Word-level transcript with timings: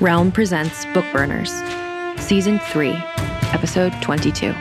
Realm 0.00 0.32
presents 0.32 0.86
Bookburners, 0.86 1.50
Season 2.18 2.58
3, 2.58 2.92
Episode 3.52 3.92
22. 4.00 4.54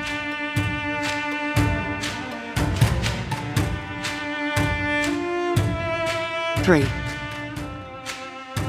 Three. 6.62 6.84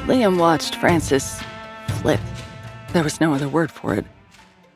Liam 0.07 0.39
watched 0.39 0.75
Frances 0.75 1.41
flit. 1.99 2.21
There 2.93 3.03
was 3.03 3.19
no 3.19 3.33
other 3.33 3.49
word 3.49 3.69
for 3.69 3.93
it. 3.93 4.05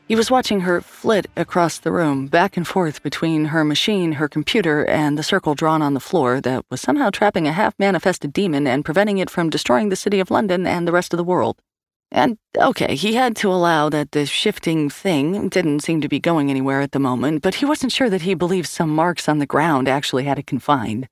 He 0.06 0.16
was 0.16 0.30
watching 0.30 0.60
her 0.60 0.82
flit 0.82 1.28
across 1.34 1.78
the 1.78 1.92
room, 1.92 2.26
back 2.26 2.58
and 2.58 2.68
forth 2.68 3.02
between 3.02 3.46
her 3.46 3.64
machine, 3.64 4.12
her 4.12 4.28
computer, 4.28 4.84
and 4.84 5.16
the 5.16 5.22
circle 5.22 5.54
drawn 5.54 5.80
on 5.80 5.94
the 5.94 6.00
floor 6.00 6.42
that 6.42 6.66
was 6.70 6.82
somehow 6.82 7.08
trapping 7.08 7.48
a 7.48 7.52
half 7.52 7.74
manifested 7.78 8.34
demon 8.34 8.66
and 8.66 8.84
preventing 8.84 9.16
it 9.16 9.30
from 9.30 9.48
destroying 9.48 9.88
the 9.88 9.96
city 9.96 10.20
of 10.20 10.30
London 10.30 10.66
and 10.66 10.86
the 10.86 10.92
rest 10.92 11.14
of 11.14 11.16
the 11.16 11.24
world. 11.24 11.62
And 12.12 12.38
okay, 12.56 12.94
he 12.94 13.14
had 13.14 13.34
to 13.36 13.52
allow 13.52 13.88
that 13.88 14.12
the 14.12 14.26
shifting 14.26 14.88
thing 14.88 15.48
didn't 15.48 15.80
seem 15.80 16.00
to 16.00 16.08
be 16.08 16.20
going 16.20 16.50
anywhere 16.50 16.80
at 16.80 16.92
the 16.92 17.00
moment, 17.00 17.42
but 17.42 17.56
he 17.56 17.64
wasn't 17.64 17.92
sure 17.92 18.08
that 18.08 18.22
he 18.22 18.34
believed 18.34 18.68
some 18.68 18.90
marks 18.90 19.28
on 19.28 19.38
the 19.38 19.46
ground 19.46 19.88
actually 19.88 20.24
had 20.24 20.38
it 20.38 20.46
confined. 20.46 21.08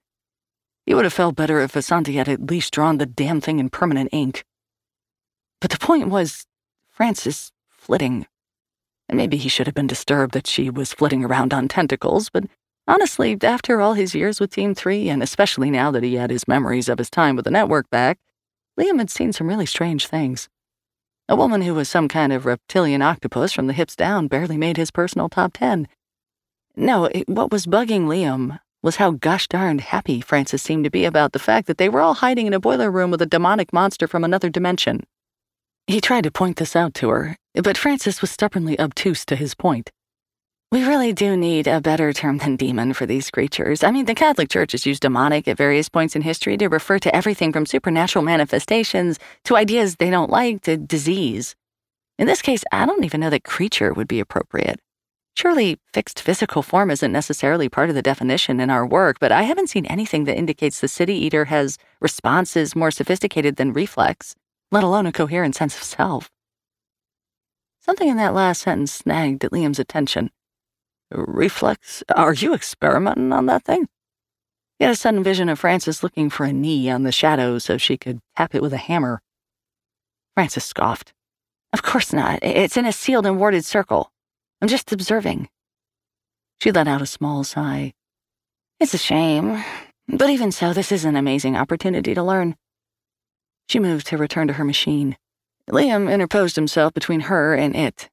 He 0.87 0.95
would 0.95 1.05
have 1.05 1.13
felt 1.13 1.35
better 1.35 1.61
if 1.61 1.73
Asanti 1.73 2.15
had 2.15 2.29
at 2.29 2.51
least 2.51 2.73
drawn 2.73 2.99
the 2.99 3.07
damn 3.07 3.41
thing 3.41 3.59
in 3.59 3.71
permanent 3.71 4.11
ink. 4.13 4.45
But 5.61 5.71
the 5.71 5.79
point 5.79 6.09
was, 6.09 6.47
Frances 6.91 7.51
flitting. 7.69 8.27
And 9.09 9.17
maybe 9.17 9.37
he 9.37 9.49
should 9.49 9.67
have 9.67 9.75
been 9.75 9.87
disturbed 9.87 10.33
that 10.35 10.47
she 10.47 10.71
was 10.71 10.93
flitting 10.93 11.25
around 11.25 11.53
on 11.53 11.69
tentacles, 11.69 12.31
but 12.31 12.45
honestly, 12.87 13.37
after 13.43 13.81
all 13.81 13.95
his 13.95 14.15
years 14.15 14.41
with 14.41 14.51
Team 14.51 14.75
3, 14.75 15.09
and 15.09 15.23
especially 15.23 15.71
now 15.71 15.91
that 15.91 16.03
he 16.03 16.15
had 16.15 16.31
his 16.31 16.47
memories 16.47 16.89
of 16.89 16.99
his 16.99 17.11
time 17.11 17.35
with 17.35 17.45
the 17.45 17.51
network 17.51 17.91
back, 17.91 18.19
Liam 18.79 18.99
had 18.99 19.11
seen 19.11 19.33
some 19.33 19.49
really 19.49 19.67
strange 19.67 20.07
things. 20.07 20.49
A 21.27 21.37
woman 21.37 21.63
who 21.63 21.73
was 21.73 21.89
some 21.89 22.07
kind 22.07 22.35
of 22.35 22.45
reptilian 22.45 23.01
octopus 23.01 23.51
from 23.51 23.67
the 23.67 23.73
hips 23.73 23.97
down 23.97 24.29
barely 24.29 24.59
made 24.59 24.77
his 24.77 24.91
personal 24.91 25.31
top 25.31 25.55
10. 25.55 25.89
No, 26.77 27.07
it, 27.07 27.27
what 27.27 27.51
was 27.51 27.65
bugging 27.65 28.07
Liam 28.07 28.61
was 28.83 28.97
how 28.97 29.13
gosh 29.13 29.49
darned 29.49 29.81
happy 29.81 30.21
Frances 30.21 30.61
seemed 30.61 30.85
to 30.85 30.91
be 30.91 31.07
about 31.07 31.33
the 31.33 31.39
fact 31.39 31.67
that 31.67 31.79
they 31.79 31.89
were 31.89 32.03
all 32.03 32.13
hiding 32.13 32.47
in 32.47 32.53
a 32.53 32.61
boiler 32.61 32.91
room 32.91 33.11
with 33.11 33.23
a 33.23 33.27
demonic 33.27 33.73
monster 33.73 34.07
from 34.07 34.23
another 34.23 34.51
dimension. 34.51 35.01
He 35.87 36.03
tried 36.03 36.25
to 36.25 36.31
point 36.31 36.59
this 36.59 36.77
out 36.77 36.93
to 36.95 37.09
her, 37.09 37.39
but 37.55 37.79
Frances 37.79 38.21
was 38.21 38.31
stubbornly 38.31 38.79
obtuse 38.79 39.25
to 39.25 39.37
his 39.37 39.55
point. 39.55 39.91
We 40.73 40.85
really 40.85 41.13
do 41.13 41.37
need 41.37 41.69
a 41.69 41.81
better 41.81 42.13
term 42.13 42.39
than 42.39 42.57
demon 42.57 42.95
for 42.95 43.07
these 43.07 43.31
creatures. 43.31 43.85
I 43.85 43.93
mean, 43.93 44.07
the 44.07 44.15
Catholic 44.15 44.49
Church 44.49 44.73
has 44.73 44.85
used 44.85 45.03
demonic 45.03 45.47
at 45.47 45.57
various 45.57 45.89
points 45.89 46.17
in 46.17 46.23
history 46.23 46.57
to 46.57 46.67
refer 46.67 46.99
to 46.99 47.15
everything 47.15 47.53
from 47.53 47.65
supernatural 47.65 48.25
manifestations 48.25 49.21
to 49.45 49.57
ideas 49.57 49.97
they 49.97 50.11
don't 50.11 50.31
like 50.31 50.63
to 50.63 50.77
disease. 50.77 51.55
In 52.19 52.27
this 52.27 52.43
case, 52.43 52.65
I 52.73 52.87
don't 52.87 53.05
even 53.05 53.21
know 53.21 53.31
that 53.31 53.45
creature 53.45 53.93
would 53.93 54.09
be 54.09 54.19
appropriate. 54.19 54.81
Surely, 55.37 55.79
fixed 55.93 56.21
physical 56.21 56.63
form 56.63 56.91
isn't 56.91 57.13
necessarily 57.13 57.69
part 57.69 57.89
of 57.89 57.95
the 57.95 58.03
definition 58.03 58.61
in 58.61 58.71
our 58.71 58.87
work, 58.87 59.19
but 59.19 59.33
I 59.33 59.43
haven't 59.43 59.71
seen 59.71 59.87
anything 59.87 60.25
that 60.25 60.39
indicates 60.39 60.81
the 60.81 60.89
city 60.89 61.15
eater 61.15 61.47
has 61.47 61.77
responses 62.01 62.77
more 62.77 62.93
sophisticated 62.93 63.57
than 63.57 63.73
reflex, 63.73 64.37
let 64.71 64.85
alone 64.85 65.07
a 65.07 65.13
coherent 65.13 65.57
sense 65.57 65.77
of 65.77 65.83
self. 65.83 66.31
Something 67.81 68.09
in 68.09 68.17
that 68.17 68.35
last 68.35 68.63
sentence 68.63 68.93
snagged 68.93 69.45
at 69.45 69.51
Liam's 69.51 69.79
attention. 69.79 70.31
Reflex? 71.11 72.03
Are 72.15 72.35
you 72.35 72.55
experimenting 72.55 73.33
on 73.33 73.47
that 73.47 73.65
thing? 73.65 73.87
He 74.79 74.85
had 74.85 74.93
a 74.93 74.97
sudden 74.97 75.23
vision 75.23 75.49
of 75.49 75.59
Frances 75.59 76.03
looking 76.03 76.31
for 76.31 76.45
a 76.45 76.53
knee 76.53 76.91
on 76.91 77.05
the 77.05 77.13
shadow 77.13 77.59
so 77.59 77.79
she 77.79 77.97
could 77.97 78.21
tap 78.37 78.55
it 78.55 78.63
with 78.63 78.73
a 78.73 78.79
hammer. 78.79 79.21
Frances 80.35 80.65
scoffed. 80.65 81.13
Of 81.73 81.83
course 81.83 82.13
not. 82.13 82.41
It's 82.43 82.77
in 82.77 82.87
a 82.87 82.93
sealed 82.93 83.27
and 83.27 83.39
warded 83.39 83.65
circle. 83.65 84.11
I'm 84.61 84.69
just 84.69 84.93
observing. 84.93 85.49
She 86.61 86.73
let 86.73 86.89
out 86.89 87.03
a 87.03 87.07
small 87.07 87.45
sigh. 87.45 87.93
It's 88.81 88.95
a 88.95 88.99
shame, 88.99 89.63
but 90.09 90.31
even 90.31 90.51
so, 90.51 90.73
this 90.73 90.91
is 90.91 91.05
an 91.05 91.17
amazing 91.17 91.57
opportunity 91.57 92.15
to 92.15 92.23
learn. 92.23 92.57
She 93.69 93.79
moved 93.79 94.07
to 94.09 94.19
return 94.19 94.49
to 94.49 94.55
her 94.55 94.65
machine. 94.65 95.17
Liam 95.71 96.13
interposed 96.13 96.57
himself 96.57 96.93
between 96.93 97.21
her 97.21 97.55
and 97.55 97.75
it. 97.75 98.11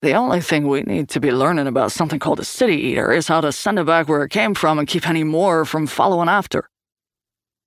The 0.00 0.12
only 0.12 0.40
thing 0.40 0.68
we 0.68 0.82
need 0.82 1.08
to 1.08 1.20
be 1.20 1.32
learning 1.32 1.66
about 1.66 1.90
something 1.90 2.20
called 2.20 2.38
a 2.38 2.44
city 2.44 2.76
eater 2.76 3.12
is 3.12 3.26
how 3.26 3.40
to 3.40 3.50
send 3.50 3.80
it 3.80 3.86
back 3.86 4.08
where 4.08 4.22
it 4.22 4.30
came 4.30 4.54
from 4.54 4.78
and 4.78 4.86
keep 4.86 5.08
any 5.08 5.24
more 5.24 5.64
from 5.64 5.88
following 5.88 6.28
after. 6.28 6.68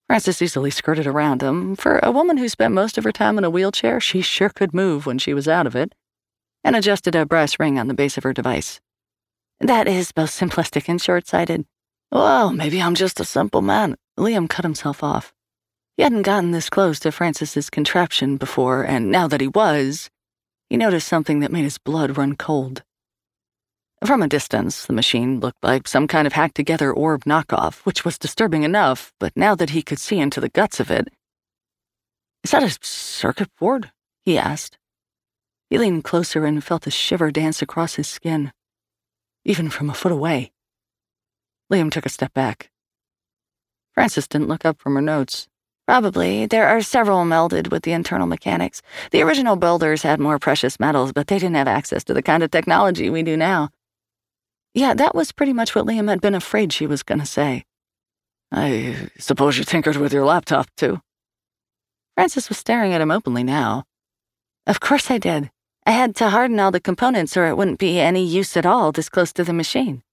Frances 0.07 0.41
easily 0.41 0.71
skirted 0.71 1.05
around 1.05 1.41
him. 1.41 1.75
For 1.75 1.99
a 1.99 2.11
woman 2.11 2.37
who 2.37 2.47
spent 2.47 2.73
most 2.73 2.97
of 2.97 3.03
her 3.03 3.11
time 3.11 3.37
in 3.37 3.43
a 3.43 3.49
wheelchair, 3.49 3.99
she 3.99 4.21
sure 4.21 4.49
could 4.49 4.73
move 4.73 5.05
when 5.05 5.17
she 5.17 5.33
was 5.33 5.47
out 5.47 5.67
of 5.67 5.75
it, 5.75 5.93
and 6.63 6.73
adjusted 6.75 7.15
a 7.15 7.25
brass 7.25 7.59
ring 7.59 7.77
on 7.77 7.87
the 7.87 7.93
base 7.93 8.17
of 8.17 8.23
her 8.23 8.33
device. 8.33 8.79
That 9.59 9.89
is 9.89 10.13
both 10.13 10.31
simplistic 10.31 10.87
and 10.87 11.01
short 11.01 11.27
sighted. 11.27 11.65
Well, 12.13 12.53
maybe 12.53 12.81
I'm 12.81 12.95
just 12.95 13.19
a 13.19 13.25
simple 13.25 13.61
man. 13.61 13.97
Liam 14.17 14.49
cut 14.49 14.63
himself 14.63 15.03
off. 15.03 15.33
He 15.97 16.03
hadn't 16.03 16.23
gotten 16.23 16.51
this 16.51 16.69
close 16.69 16.99
to 17.01 17.11
Frances's 17.11 17.69
contraption 17.69 18.37
before, 18.37 18.83
and 18.83 19.11
now 19.11 19.27
that 19.27 19.41
he 19.41 19.49
was, 19.49 20.09
he 20.71 20.77
noticed 20.77 21.09
something 21.09 21.41
that 21.41 21.51
made 21.51 21.65
his 21.65 21.77
blood 21.77 22.17
run 22.17 22.33
cold. 22.33 22.81
From 24.05 24.21
a 24.21 24.27
distance, 24.29 24.85
the 24.85 24.93
machine 24.93 25.41
looked 25.41 25.61
like 25.61 25.85
some 25.85 26.07
kind 26.07 26.25
of 26.25 26.31
hacked 26.31 26.55
together 26.55 26.93
orb 26.93 27.25
knockoff, 27.25 27.79
which 27.85 28.05
was 28.05 28.17
disturbing 28.17 28.63
enough, 28.63 29.11
but 29.19 29.35
now 29.35 29.53
that 29.53 29.71
he 29.71 29.81
could 29.81 29.99
see 29.99 30.17
into 30.17 30.39
the 30.39 30.47
guts 30.47 30.79
of 30.79 30.89
it. 30.89 31.09
Is 32.45 32.51
that 32.51 32.63
a 32.63 32.77
circuit 32.81 33.49
board? 33.59 33.91
he 34.23 34.37
asked. 34.37 34.77
He 35.69 35.77
leaned 35.77 36.05
closer 36.05 36.45
and 36.45 36.63
felt 36.63 36.87
a 36.87 36.91
shiver 36.91 37.31
dance 37.31 37.61
across 37.61 37.95
his 37.95 38.07
skin, 38.07 38.53
even 39.43 39.69
from 39.69 39.89
a 39.89 39.93
foot 39.93 40.13
away. 40.13 40.53
Liam 41.69 41.91
took 41.91 42.05
a 42.05 42.09
step 42.09 42.33
back. 42.33 42.71
Frances 43.93 44.25
didn't 44.25 44.47
look 44.47 44.63
up 44.63 44.79
from 44.79 44.95
her 44.95 45.01
notes. 45.01 45.49
Probably. 45.91 46.45
There 46.45 46.69
are 46.69 46.81
several 46.81 47.25
melded 47.25 47.69
with 47.69 47.83
the 47.83 47.91
internal 47.91 48.25
mechanics. 48.25 48.81
The 49.11 49.21
original 49.23 49.57
builders 49.57 50.03
had 50.03 50.21
more 50.21 50.39
precious 50.39 50.79
metals, 50.79 51.11
but 51.11 51.27
they 51.27 51.37
didn't 51.37 51.57
have 51.57 51.67
access 51.67 52.01
to 52.05 52.13
the 52.13 52.21
kind 52.21 52.43
of 52.43 52.49
technology 52.49 53.09
we 53.09 53.23
do 53.23 53.35
now. 53.35 53.71
Yeah, 54.73 54.93
that 54.93 55.13
was 55.13 55.33
pretty 55.33 55.51
much 55.51 55.75
what 55.75 55.85
Liam 55.85 56.07
had 56.07 56.21
been 56.21 56.33
afraid 56.33 56.71
she 56.71 56.87
was 56.87 57.03
going 57.03 57.19
to 57.19 57.25
say. 57.25 57.65
I 58.53 59.09
suppose 59.19 59.57
you 59.57 59.65
tinkered 59.65 59.97
with 59.97 60.13
your 60.13 60.23
laptop, 60.23 60.67
too. 60.77 61.01
Frances 62.15 62.47
was 62.47 62.57
staring 62.57 62.93
at 62.93 63.01
him 63.01 63.11
openly 63.11 63.43
now. 63.43 63.83
Of 64.65 64.79
course 64.79 65.11
I 65.11 65.17
did. 65.17 65.51
I 65.85 65.91
had 65.91 66.15
to 66.15 66.29
harden 66.29 66.57
all 66.61 66.71
the 66.71 66.79
components 66.79 67.35
or 67.35 67.47
it 67.47 67.57
wouldn't 67.57 67.79
be 67.79 67.99
any 67.99 68.23
use 68.25 68.55
at 68.55 68.65
all 68.65 68.93
this 68.93 69.09
close 69.09 69.33
to 69.33 69.43
the 69.43 69.51
machine. 69.51 70.03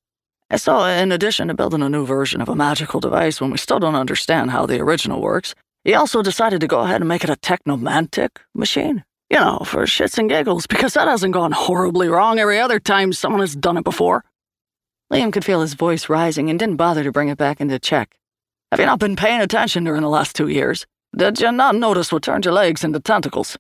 I 0.50 0.56
saw, 0.56 0.88
in 0.88 1.12
addition 1.12 1.46
to 1.46 1.54
building 1.54 1.82
a 1.82 1.88
new 1.88 2.04
version 2.04 2.40
of 2.40 2.48
a 2.48 2.56
magical 2.56 2.98
device 2.98 3.40
when 3.40 3.52
we 3.52 3.58
still 3.58 3.78
don't 3.78 3.94
understand 3.94 4.50
how 4.50 4.66
the 4.66 4.80
original 4.80 5.20
works, 5.20 5.54
he 5.84 5.94
also 5.94 6.22
decided 6.22 6.60
to 6.60 6.66
go 6.66 6.80
ahead 6.80 7.00
and 7.00 7.08
make 7.08 7.24
it 7.24 7.30
a 7.30 7.36
technomantic 7.36 8.30
machine. 8.54 9.04
You 9.30 9.38
know, 9.38 9.58
for 9.64 9.84
shits 9.84 10.18
and 10.18 10.28
giggles, 10.28 10.66
because 10.66 10.94
that 10.94 11.08
hasn't 11.08 11.34
gone 11.34 11.52
horribly 11.52 12.08
wrong 12.08 12.38
every 12.38 12.58
other 12.58 12.80
time 12.80 13.12
someone 13.12 13.40
has 13.40 13.54
done 13.54 13.76
it 13.76 13.84
before. 13.84 14.24
Liam 15.12 15.32
could 15.32 15.44
feel 15.44 15.60
his 15.60 15.74
voice 15.74 16.08
rising 16.08 16.50
and 16.50 16.58
didn't 16.58 16.76
bother 16.76 17.04
to 17.04 17.12
bring 17.12 17.28
it 17.28 17.38
back 17.38 17.60
into 17.60 17.78
check. 17.78 18.16
Have 18.70 18.80
you 18.80 18.86
not 18.86 18.98
been 18.98 19.16
paying 19.16 19.40
attention 19.40 19.84
during 19.84 20.02
the 20.02 20.08
last 20.08 20.36
two 20.36 20.48
years? 20.48 20.86
Did 21.16 21.40
you 21.40 21.52
not 21.52 21.74
notice 21.74 22.12
what 22.12 22.22
turned 22.22 22.44
your 22.44 22.54
legs 22.54 22.84
into 22.84 23.00
tentacles? 23.00 23.56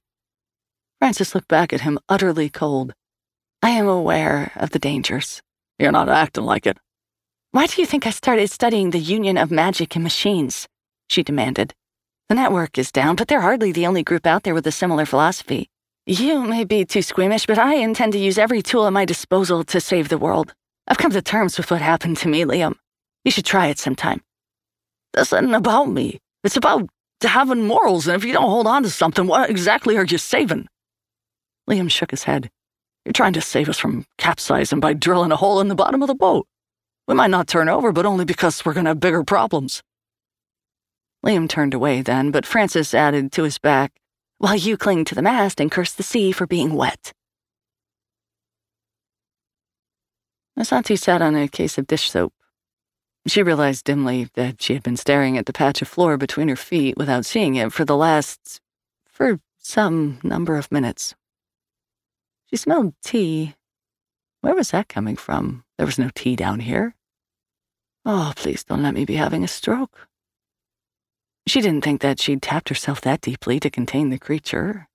Frances 0.98 1.34
looked 1.34 1.48
back 1.48 1.72
at 1.72 1.82
him, 1.82 1.98
utterly 2.08 2.50
cold. 2.50 2.92
I 3.62 3.70
am 3.70 3.88
aware 3.88 4.52
of 4.56 4.70
the 4.70 4.78
dangers. 4.78 5.42
You're 5.78 5.92
not 5.92 6.08
acting 6.08 6.44
like 6.44 6.66
it. 6.66 6.78
Why 7.52 7.66
do 7.66 7.80
you 7.80 7.86
think 7.86 8.06
I 8.06 8.10
started 8.10 8.50
studying 8.50 8.90
the 8.90 8.98
union 8.98 9.38
of 9.38 9.50
magic 9.50 9.94
and 9.94 10.02
machines? 10.02 10.68
She 11.08 11.22
demanded. 11.22 11.72
The 12.28 12.34
network 12.34 12.76
is 12.76 12.92
down, 12.92 13.16
but 13.16 13.26
they're 13.28 13.40
hardly 13.40 13.72
the 13.72 13.86
only 13.86 14.02
group 14.02 14.26
out 14.26 14.42
there 14.42 14.52
with 14.52 14.66
a 14.66 14.72
similar 14.72 15.06
philosophy. 15.06 15.70
You 16.04 16.42
may 16.42 16.64
be 16.64 16.84
too 16.84 17.00
squeamish, 17.00 17.46
but 17.46 17.58
I 17.58 17.76
intend 17.76 18.12
to 18.12 18.18
use 18.18 18.36
every 18.36 18.60
tool 18.60 18.86
at 18.86 18.92
my 18.92 19.06
disposal 19.06 19.64
to 19.64 19.80
save 19.80 20.10
the 20.10 20.18
world. 20.18 20.52
I've 20.86 20.98
come 20.98 21.10
to 21.12 21.22
terms 21.22 21.56
with 21.56 21.70
what 21.70 21.80
happened 21.80 22.18
to 22.18 22.28
me, 22.28 22.44
Liam. 22.44 22.74
You 23.24 23.30
should 23.30 23.46
try 23.46 23.68
it 23.68 23.78
sometime. 23.78 24.20
This 25.14 25.32
isn't 25.32 25.54
about 25.54 25.86
me. 25.86 26.18
It's 26.44 26.56
about 26.58 26.90
having 27.22 27.66
morals, 27.66 28.06
and 28.06 28.14
if 28.14 28.26
you 28.26 28.34
don't 28.34 28.50
hold 28.50 28.66
on 28.66 28.82
to 28.82 28.90
something, 28.90 29.26
what 29.26 29.48
exactly 29.48 29.96
are 29.96 30.04
you 30.04 30.18
saving? 30.18 30.68
Liam 31.68 31.90
shook 31.90 32.10
his 32.10 32.24
head. 32.24 32.50
You're 33.06 33.14
trying 33.14 33.32
to 33.32 33.40
save 33.40 33.70
us 33.70 33.78
from 33.78 34.04
capsizing 34.18 34.80
by 34.80 34.92
drilling 34.92 35.32
a 35.32 35.36
hole 35.36 35.60
in 35.60 35.68
the 35.68 35.74
bottom 35.74 36.02
of 36.02 36.08
the 36.08 36.14
boat. 36.14 36.46
We 37.06 37.14
might 37.14 37.30
not 37.30 37.48
turn 37.48 37.70
over, 37.70 37.90
but 37.90 38.04
only 38.04 38.26
because 38.26 38.66
we're 38.66 38.74
going 38.74 38.84
to 38.84 38.90
have 38.90 39.00
bigger 39.00 39.24
problems. 39.24 39.82
Liam 41.28 41.46
turned 41.46 41.74
away 41.74 42.00
then, 42.00 42.30
but 42.30 42.46
Frances 42.46 42.94
added 42.94 43.32
to 43.32 43.42
his 43.42 43.58
back, 43.58 44.00
while 44.38 44.56
you 44.56 44.78
cling 44.78 45.04
to 45.04 45.14
the 45.14 45.20
mast 45.20 45.60
and 45.60 45.70
curse 45.70 45.92
the 45.92 46.02
sea 46.02 46.32
for 46.32 46.46
being 46.46 46.72
wet. 46.72 47.12
Asanti 50.58 50.98
sat 50.98 51.20
on 51.20 51.36
a 51.36 51.46
case 51.46 51.76
of 51.76 51.86
dish 51.86 52.10
soap. 52.10 52.32
She 53.26 53.42
realized 53.42 53.84
dimly 53.84 54.30
that 54.34 54.62
she 54.62 54.72
had 54.72 54.82
been 54.82 54.96
staring 54.96 55.36
at 55.36 55.44
the 55.44 55.52
patch 55.52 55.82
of 55.82 55.88
floor 55.88 56.16
between 56.16 56.48
her 56.48 56.56
feet 56.56 56.96
without 56.96 57.26
seeing 57.26 57.56
it 57.56 57.74
for 57.74 57.84
the 57.84 57.96
last. 57.96 58.60
for 59.06 59.38
some 59.58 60.18
number 60.22 60.56
of 60.56 60.72
minutes. 60.72 61.14
She 62.46 62.56
smelled 62.56 62.94
tea. 63.04 63.54
Where 64.40 64.54
was 64.54 64.70
that 64.70 64.88
coming 64.88 65.16
from? 65.16 65.64
There 65.76 65.84
was 65.84 65.98
no 65.98 66.08
tea 66.14 66.36
down 66.36 66.60
here. 66.60 66.94
Oh, 68.06 68.32
please 68.34 68.64
don't 68.64 68.82
let 68.82 68.94
me 68.94 69.04
be 69.04 69.16
having 69.16 69.44
a 69.44 69.48
stroke. 69.48 70.07
She 71.48 71.62
didn't 71.62 71.80
think 71.80 72.02
that 72.02 72.20
she'd 72.20 72.42
tapped 72.42 72.68
herself 72.68 73.00
that 73.00 73.22
deeply 73.22 73.58
to 73.60 73.70
contain 73.70 74.10
the 74.10 74.18
creature. 74.18 74.86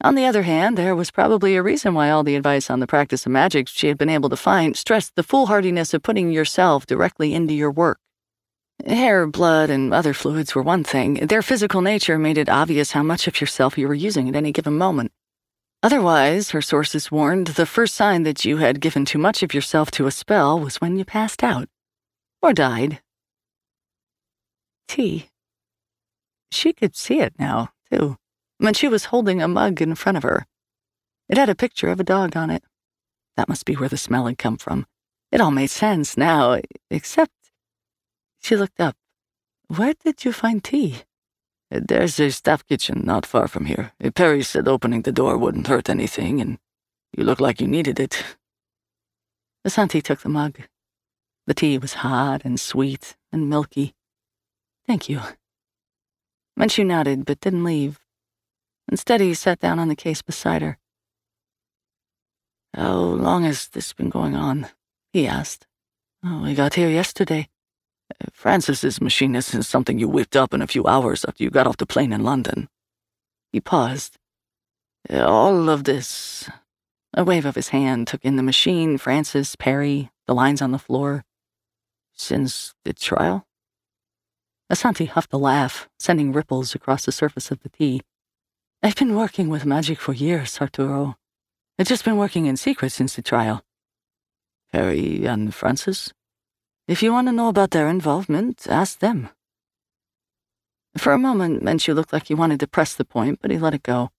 On 0.00 0.14
the 0.14 0.24
other 0.24 0.42
hand, 0.42 0.78
there 0.78 0.96
was 0.96 1.10
probably 1.10 1.54
a 1.54 1.62
reason 1.62 1.92
why 1.92 2.08
all 2.08 2.24
the 2.24 2.34
advice 2.34 2.70
on 2.70 2.80
the 2.80 2.86
practice 2.86 3.26
of 3.26 3.32
magic 3.32 3.68
she 3.68 3.88
had 3.88 3.98
been 3.98 4.08
able 4.08 4.30
to 4.30 4.38
find 4.38 4.74
stressed 4.74 5.16
the 5.16 5.22
foolhardiness 5.22 5.92
of 5.92 6.02
putting 6.02 6.30
yourself 6.30 6.86
directly 6.86 7.34
into 7.34 7.52
your 7.52 7.70
work. 7.70 7.98
Hair, 8.86 9.26
blood, 9.26 9.68
and 9.68 9.92
other 9.92 10.14
fluids 10.14 10.54
were 10.54 10.62
one 10.62 10.82
thing. 10.82 11.26
Their 11.26 11.42
physical 11.42 11.82
nature 11.82 12.18
made 12.18 12.38
it 12.38 12.48
obvious 12.48 12.92
how 12.92 13.02
much 13.02 13.28
of 13.28 13.38
yourself 13.38 13.76
you 13.76 13.86
were 13.86 13.94
using 13.94 14.30
at 14.30 14.36
any 14.36 14.52
given 14.52 14.78
moment. 14.78 15.12
Otherwise, 15.82 16.52
her 16.52 16.62
sources 16.62 17.10
warned, 17.10 17.48
the 17.48 17.66
first 17.66 17.94
sign 17.94 18.22
that 18.22 18.46
you 18.46 18.56
had 18.56 18.80
given 18.80 19.04
too 19.04 19.18
much 19.18 19.42
of 19.42 19.52
yourself 19.52 19.90
to 19.90 20.06
a 20.06 20.10
spell 20.10 20.58
was 20.58 20.80
when 20.80 20.96
you 20.96 21.04
passed 21.04 21.44
out. 21.44 21.68
Or 22.40 22.54
died. 22.54 23.00
Tea. 24.88 25.28
She 26.50 26.72
could 26.72 26.96
see 26.96 27.20
it 27.20 27.34
now, 27.38 27.70
too, 27.90 28.16
when 28.58 28.74
she 28.74 28.88
was 28.88 29.06
holding 29.06 29.42
a 29.42 29.48
mug 29.48 29.82
in 29.82 29.94
front 29.94 30.16
of 30.16 30.22
her. 30.22 30.46
It 31.28 31.38
had 31.38 31.48
a 31.48 31.54
picture 31.54 31.88
of 31.88 32.00
a 32.00 32.04
dog 32.04 32.36
on 32.36 32.50
it. 32.50 32.62
That 33.36 33.48
must 33.48 33.64
be 33.64 33.74
where 33.74 33.88
the 33.88 33.96
smell 33.96 34.26
had 34.26 34.38
come 34.38 34.56
from. 34.56 34.86
It 35.32 35.40
all 35.40 35.50
made 35.50 35.70
sense 35.70 36.16
now, 36.16 36.60
except. 36.90 37.32
She 38.40 38.56
looked 38.56 38.80
up. 38.80 38.96
Where 39.68 39.94
did 40.04 40.24
you 40.24 40.32
find 40.32 40.62
tea? 40.62 41.02
There's 41.70 42.20
a 42.20 42.30
staff 42.30 42.64
kitchen 42.64 43.02
not 43.04 43.26
far 43.26 43.48
from 43.48 43.66
here. 43.66 43.92
Perry 44.14 44.42
said 44.44 44.68
opening 44.68 45.02
the 45.02 45.10
door 45.10 45.36
wouldn't 45.36 45.66
hurt 45.66 45.90
anything, 45.90 46.40
and 46.40 46.58
you 47.16 47.24
look 47.24 47.40
like 47.40 47.60
you 47.60 47.66
needed 47.66 47.98
it. 47.98 48.24
Asanti 49.66 50.00
took 50.00 50.20
the 50.20 50.28
mug. 50.28 50.60
The 51.46 51.54
tea 51.54 51.76
was 51.76 51.94
hot 51.94 52.42
and 52.44 52.58
sweet 52.58 53.16
and 53.32 53.50
milky. 53.50 53.94
Thank 54.86 55.08
you. 55.08 55.20
Menchu 56.58 56.86
nodded 56.86 57.24
but 57.24 57.40
didn't 57.40 57.64
leave. 57.64 58.00
Instead, 58.90 59.20
he 59.20 59.34
sat 59.34 59.60
down 59.60 59.78
on 59.78 59.88
the 59.88 59.96
case 59.96 60.22
beside 60.22 60.62
her. 60.62 60.78
How 62.74 62.94
long 62.94 63.44
has 63.44 63.68
this 63.68 63.92
been 63.92 64.10
going 64.10 64.34
on? 64.34 64.68
he 65.12 65.26
asked. 65.26 65.66
Oh, 66.24 66.42
we 66.42 66.54
got 66.54 66.74
here 66.74 66.88
yesterday. 66.88 67.48
Frances's 68.32 69.00
machine 69.00 69.34
isn't 69.34 69.64
something 69.64 69.98
you 69.98 70.08
whipped 70.08 70.36
up 70.36 70.54
in 70.54 70.62
a 70.62 70.66
few 70.66 70.86
hours 70.86 71.24
after 71.24 71.42
you 71.42 71.50
got 71.50 71.66
off 71.66 71.78
the 71.78 71.86
plane 71.86 72.12
in 72.12 72.22
London. 72.22 72.68
He 73.52 73.60
paused. 73.60 74.18
All 75.10 75.68
of 75.68 75.84
this. 75.84 76.48
A 77.14 77.24
wave 77.24 77.46
of 77.46 77.54
his 77.54 77.68
hand 77.68 78.06
took 78.06 78.24
in 78.24 78.36
the 78.36 78.42
machine, 78.42 78.98
Frances, 78.98 79.56
Perry, 79.56 80.10
the 80.26 80.34
lines 80.34 80.60
on 80.60 80.72
the 80.72 80.78
floor. 80.78 81.24
Since 82.12 82.74
the 82.84 82.92
trial? 82.92 83.46
Asanti 84.70 85.06
huffed 85.08 85.32
a 85.32 85.36
laugh, 85.38 85.88
sending 85.98 86.32
ripples 86.32 86.74
across 86.74 87.04
the 87.04 87.12
surface 87.12 87.50
of 87.50 87.60
the 87.62 87.68
tea. 87.68 88.02
I've 88.82 88.96
been 88.96 89.14
working 89.14 89.48
with 89.48 89.64
magic 89.64 90.00
for 90.00 90.12
years, 90.12 90.60
Arturo. 90.60 91.16
I've 91.78 91.86
just 91.86 92.04
been 92.04 92.16
working 92.16 92.46
in 92.46 92.56
secret 92.56 92.90
since 92.90 93.14
the 93.14 93.22
trial. 93.22 93.62
Perry 94.72 95.24
and 95.24 95.54
Frances? 95.54 96.12
If 96.88 97.02
you 97.02 97.12
want 97.12 97.28
to 97.28 97.32
know 97.32 97.48
about 97.48 97.70
their 97.70 97.88
involvement, 97.88 98.66
ask 98.68 98.98
them. 98.98 99.30
For 100.96 101.12
a 101.12 101.18
moment, 101.18 101.62
Menchu 101.62 101.94
looked 101.94 102.12
like 102.12 102.28
he 102.28 102.34
wanted 102.34 102.60
to 102.60 102.66
press 102.66 102.94
the 102.94 103.04
point, 103.04 103.40
but 103.42 103.50
he 103.50 103.58
let 103.58 103.74
it 103.74 103.82
go. 103.82 104.10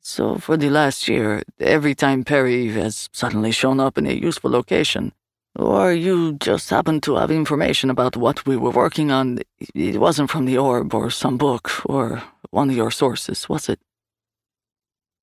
So, 0.00 0.36
for 0.36 0.56
the 0.56 0.70
last 0.70 1.08
year, 1.08 1.42
every 1.58 1.94
time 1.94 2.24
Perry 2.24 2.68
has 2.68 3.08
suddenly 3.12 3.50
shown 3.50 3.80
up 3.80 3.98
in 3.98 4.06
a 4.06 4.12
useful 4.12 4.50
location, 4.50 5.12
or 5.58 5.92
you 5.92 6.34
just 6.34 6.70
happened 6.70 7.02
to 7.02 7.16
have 7.16 7.30
information 7.30 7.90
about 7.90 8.16
what 8.16 8.46
we 8.46 8.56
were 8.56 8.70
working 8.70 9.10
on, 9.10 9.40
it 9.74 10.00
wasn't 10.00 10.30
from 10.30 10.44
the 10.44 10.56
orb 10.56 10.94
or 10.94 11.10
some 11.10 11.36
book 11.36 11.70
or 11.84 12.22
one 12.50 12.70
of 12.70 12.76
your 12.76 12.92
sources, 12.92 13.48
was 13.48 13.68
it? 13.68 13.80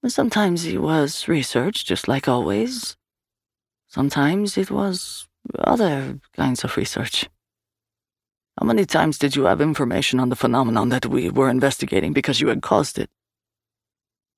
Sometimes 0.07 0.65
it 0.65 0.81
was 0.81 1.27
research, 1.27 1.85
just 1.85 2.07
like 2.07 2.27
always. 2.27 2.95
Sometimes 3.87 4.57
it 4.57 4.69
was 4.69 5.27
other 5.57 6.19
kinds 6.35 6.63
of 6.63 6.77
research. 6.77 7.27
How 8.59 8.67
many 8.67 8.85
times 8.85 9.17
did 9.17 9.35
you 9.35 9.45
have 9.45 9.61
information 9.61 10.19
on 10.19 10.29
the 10.29 10.35
phenomenon 10.35 10.89
that 10.89 11.05
we 11.05 11.29
were 11.29 11.49
investigating 11.49 12.13
because 12.13 12.39
you 12.39 12.49
had 12.49 12.61
caused 12.61 12.99
it? 12.99 13.09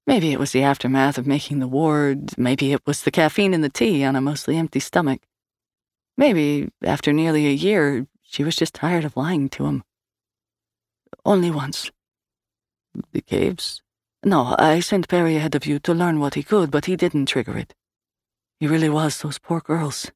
Maybe 0.06 0.32
it 0.32 0.40
was 0.40 0.52
the 0.52 0.64
aftermath 0.64 1.18
of 1.18 1.28
making 1.28 1.60
the 1.60 1.68
ward, 1.68 2.38
maybe 2.38 2.72
it 2.72 2.82
was 2.86 3.02
the 3.02 3.12
caffeine 3.12 3.54
in 3.54 3.62
the 3.62 3.70
tea 3.70 4.06
on 4.06 4.16
a 4.16 4.22
mostly 4.22 4.56
empty 4.58 4.80
stomach. 4.80 5.22
Maybe, 6.18 6.70
after 6.84 7.14
nearly 7.14 7.46
a 7.48 7.52
year, 7.52 8.08
she 8.24 8.44
was 8.44 8.56
just 8.56 8.74
tired 8.74 9.06
of 9.06 9.16
lying 9.16 9.50
to 9.50 9.66
him. 9.66 9.84
Only 11.24 11.52
once. 11.52 11.92
The 13.12 13.22
caves? 13.22 13.84
No, 14.24 14.56
I 14.58 14.80
sent 14.80 15.08
Perry 15.08 15.36
ahead 15.36 15.54
of 15.54 15.66
you 15.68 15.78
to 15.80 15.94
learn 15.94 16.20
what 16.20 16.34
he 16.34 16.42
could, 16.42 16.72
but 16.72 16.86
he 16.86 16.96
didn't 16.96 17.28
trigger 17.28 17.56
it. 17.56 17.76
He 18.60 18.68
really 18.68 18.90
was 18.90 19.22
those 19.22 19.38
poor 19.38 19.62
girls. 19.62 20.12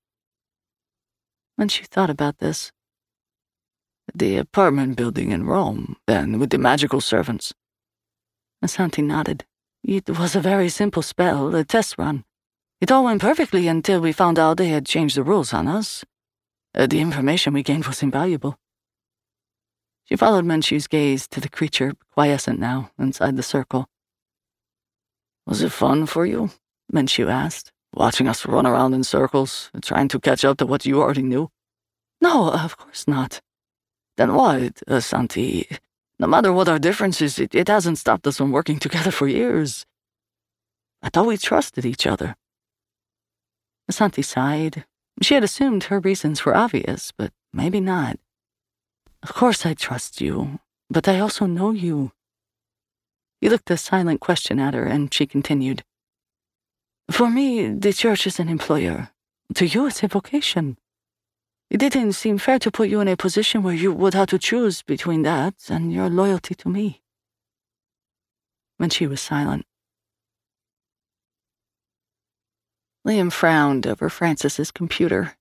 When 1.55 1.67
she 1.67 1.83
thought 1.83 2.09
about 2.09 2.39
this, 2.39 2.71
the 4.15 4.37
apartment 4.37 4.97
building 4.97 5.31
in 5.31 5.45
Rome, 5.45 5.97
then, 6.07 6.39
with 6.39 6.49
the 6.49 6.57
magical 6.57 7.01
servants. 7.01 7.53
Asanti 8.63 9.03
nodded. 9.03 9.45
It 9.83 10.09
was 10.09 10.35
a 10.35 10.41
very 10.41 10.69
simple 10.69 11.03
spell, 11.03 11.55
a 11.55 11.63
test 11.63 11.97
run. 11.97 12.25
It 12.81 12.91
all 12.91 13.03
went 13.03 13.21
perfectly 13.21 13.67
until 13.67 14.01
we 14.01 14.11
found 14.11 14.39
out 14.39 14.57
they 14.57 14.69
had 14.69 14.87
changed 14.87 15.15
the 15.15 15.23
rules 15.23 15.53
on 15.53 15.67
us. 15.67 16.03
Uh, 16.73 16.87
the 16.87 16.99
information 16.99 17.53
we 17.53 17.63
gained 17.63 17.85
was 17.85 18.01
invaluable. 18.01 18.57
She 20.05 20.15
followed 20.15 20.45
Menchu's 20.45 20.87
gaze 20.87 21.27
to 21.29 21.39
the 21.39 21.47
creature, 21.47 21.93
quiescent 22.11 22.59
now, 22.59 22.91
inside 22.97 23.37
the 23.37 23.43
circle. 23.43 23.87
Was 25.45 25.61
it 25.61 25.71
fun 25.71 26.07
for 26.07 26.25
you? 26.25 26.49
Menchu 26.91 27.29
asked 27.29 27.71
watching 27.93 28.27
us 28.27 28.45
run 28.45 28.65
around 28.65 28.93
in 28.93 29.03
circles, 29.03 29.69
trying 29.81 30.07
to 30.09 30.19
catch 30.19 30.45
up 30.45 30.57
to 30.57 30.65
what 30.65 30.85
you 30.85 31.01
already 31.01 31.23
knew? 31.23 31.49
No, 32.19 32.51
of 32.51 32.77
course 32.77 33.07
not. 33.07 33.41
Then 34.17 34.33
what, 34.33 34.75
Asanti? 34.87 35.77
No 36.19 36.27
matter 36.27 36.53
what 36.53 36.69
our 36.69 36.79
differences, 36.79 37.39
it, 37.39 37.55
it 37.55 37.67
hasn't 37.67 37.97
stopped 37.97 38.27
us 38.27 38.37
from 38.37 38.51
working 38.51 38.79
together 38.79 39.11
for 39.11 39.27
years. 39.27 39.85
I 41.01 41.09
thought 41.09 41.25
we 41.25 41.37
trusted 41.37 41.85
each 41.85 42.05
other. 42.05 42.35
Asanti 43.91 44.23
sighed. 44.23 44.85
She 45.21 45.33
had 45.33 45.43
assumed 45.43 45.83
her 45.85 45.99
reasons 45.99 46.45
were 46.45 46.55
obvious, 46.55 47.11
but 47.11 47.33
maybe 47.51 47.81
not. 47.81 48.17
Of 49.21 49.33
course 49.33 49.65
I 49.65 49.73
trust 49.73 50.21
you, 50.21 50.59
but 50.89 51.07
I 51.09 51.19
also 51.19 51.45
know 51.45 51.71
you. 51.71 52.11
He 53.41 53.49
looked 53.49 53.69
a 53.69 53.77
silent 53.77 54.21
question 54.21 54.59
at 54.59 54.73
her, 54.73 54.85
and 54.85 55.13
she 55.13 55.25
continued. 55.25 55.83
For 57.09 57.29
me, 57.29 57.67
the 57.67 57.91
church 57.91 58.25
is 58.25 58.39
an 58.39 58.47
employer. 58.47 59.09
To 59.55 59.65
you, 59.65 59.87
it's 59.87 60.03
a 60.03 60.07
vocation. 60.07 60.77
It 61.69 61.79
didn't 61.79 62.13
seem 62.13 62.37
fair 62.37 62.59
to 62.59 62.71
put 62.71 62.89
you 62.89 63.01
in 63.01 63.09
a 63.09 63.17
position 63.17 63.61
where 63.63 63.73
you 63.73 63.91
would 63.91 64.13
have 64.13 64.27
to 64.27 64.39
choose 64.39 64.83
between 64.83 65.23
that 65.23 65.55
and 65.69 65.91
your 65.91 66.09
loyalty 66.09 66.55
to 66.55 66.69
me. 66.69 67.01
When 68.77 68.89
she 68.89 69.05
was 69.05 69.19
silent, 69.19 69.65
Liam 73.05 73.31
frowned 73.31 73.87
over 73.87 74.09
Frances's 74.09 74.69
computer. 74.69 75.35